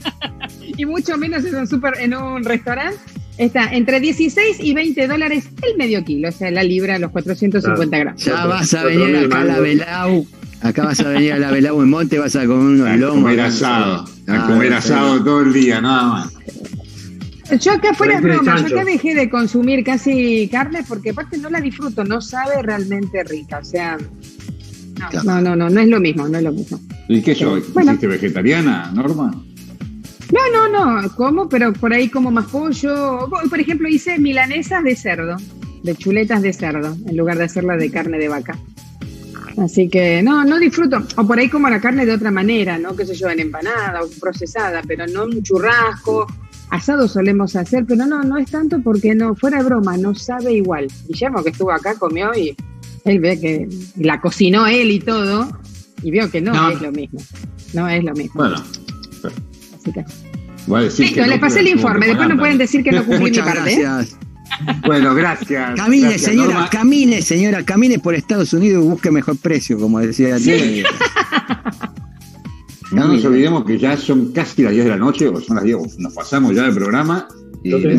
[0.76, 2.98] y mucho menos en un super, en un restaurante,
[3.38, 7.98] está entre 16 y 20 dólares el medio kilo, o sea, la libra, los 450
[7.98, 8.24] gramos.
[8.24, 10.26] Ya vas a venir acá a la Belau.
[10.62, 13.22] Acá vas a venir a la Belau en Monte, vas a comer unos A lomos.
[13.24, 14.04] comer asado.
[14.28, 16.32] A Ah, comer asado todo el día, nada más.
[17.60, 21.60] Yo acá fuera broma, yo acá dejé de consumir casi carne porque aparte no la
[21.60, 23.96] disfruto, no sabe realmente rica, o sea,
[25.12, 26.80] no, no, no, no, no es lo mismo, no es lo mismo.
[27.08, 27.62] ¿Y qué soy?
[27.72, 27.92] Bueno.
[27.92, 29.30] ¿Hiciste vegetariana, Norma?
[30.32, 33.28] No, no, no, como, pero por ahí como más pollo.
[33.48, 35.36] Por ejemplo, hice milanesas de cerdo,
[35.82, 38.58] de chuletas de cerdo, en lugar de hacerla de carne de vaca.
[39.58, 40.98] Así que no, no disfruto.
[41.16, 42.96] O por ahí como la carne de otra manera, ¿no?
[42.96, 46.26] Qué sé yo, en empanada o procesada, pero no en un churrasco.
[46.70, 50.52] Asado solemos hacer, pero no, no es tanto porque no, fuera de broma, no sabe
[50.54, 50.88] igual.
[51.08, 52.56] Guillermo que estuvo acá comió y
[53.04, 55.48] él ve que la cocinó él y todo,
[56.02, 56.70] y vio que no, No.
[56.70, 57.20] es lo mismo.
[57.72, 58.34] No es lo mismo.
[58.34, 60.04] Bueno, Así que-
[60.66, 62.90] voy a decir Listo, que les no, pasé el informe, después no pueden decir que
[62.92, 63.72] no cumplí mi parte.
[63.74, 63.78] ¿eh?
[63.80, 64.16] gracias.
[64.86, 65.74] Bueno, gracias.
[65.76, 66.70] Camine, gracias, señora, Norma.
[66.70, 70.88] camine, señora, camine por Estados Unidos y busque mejor precio, como decía Diego.
[72.96, 75.64] No nos olvidemos que ya son casi las 10 de la noche, o son las
[75.64, 77.28] 10, nos pasamos ya del programa.
[77.62, 77.98] Y el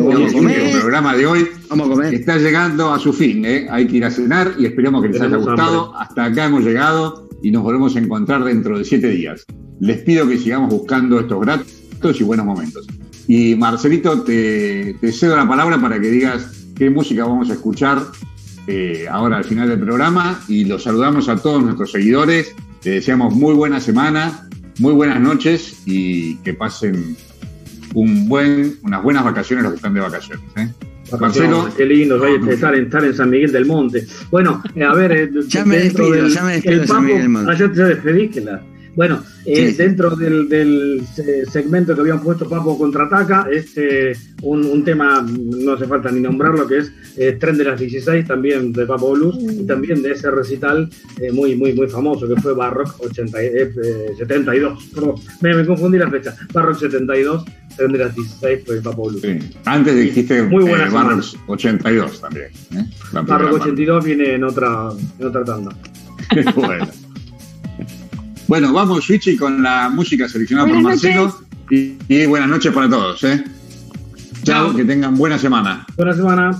[0.80, 2.14] programa de hoy Vamos a comer.
[2.14, 3.44] está llegando a su fin.
[3.44, 3.66] ¿eh?
[3.70, 5.94] Hay que ir a cenar y esperemos que les haya gustado.
[5.96, 9.44] Hasta acá hemos llegado y nos volvemos a encontrar dentro de 7 días.
[9.80, 12.86] Les pido que sigamos buscando estos gratos y buenos momentos.
[13.26, 18.02] Y Marcelito, te, te cedo la palabra para que digas qué música vamos a escuchar
[18.66, 22.54] eh, ahora al final del programa y los saludamos a todos nuestros seguidores.
[22.84, 24.47] Les deseamos muy buena semana,
[24.78, 27.16] muy buenas noches y que pasen
[27.94, 30.44] un buen, unas buenas vacaciones los que están de vacaciones.
[30.56, 30.68] ¿eh?
[31.18, 31.70] Marcelo.
[31.76, 32.38] Qué lindo ¿eh?
[32.50, 34.06] estar en, estar en San Miguel del Monte.
[34.30, 37.18] Bueno, eh, a ver, eh, Ya me dentro despido, del- ya me despido el Miguel
[37.22, 37.50] del Monte.
[37.52, 38.62] Ah, ya te despedí, que la-
[38.98, 39.76] Bueno, eh, Sí, sí.
[39.78, 44.10] dentro del, del se- segmento que habían puesto Papo contraataca, este,
[44.42, 48.26] un, un tema, no hace falta ni nombrarlo, que es eh, Tren de las 16,
[48.26, 50.90] también de Papo Blues, y también de ese recital
[51.20, 54.86] eh, muy, muy, muy famoso, que fue Barrock 80, y- eh, eh, 72.
[54.92, 56.34] Perdón, me, me confundí la fecha.
[56.52, 57.44] Barrock 72,
[57.76, 59.22] Tren de las 16, fue Papo Blues.
[59.22, 59.38] Sí.
[59.64, 60.90] Antes dijiste Muy buena eh.
[60.90, 62.46] Barros 82 también.
[62.74, 62.84] ¿eh?
[63.12, 63.54] Barrock parte.
[63.70, 64.88] 82 viene en otra,
[65.20, 65.70] en otra tanda.
[66.56, 66.88] bueno.
[68.48, 71.40] Bueno, vamos, Switchy, con la música seleccionada Buenas por Marcelo.
[71.70, 73.22] Y, y buenas noches para todos.
[73.24, 73.44] ¿eh?
[74.42, 75.86] Chao, que tengan buena semana.
[75.96, 76.58] Buena semana.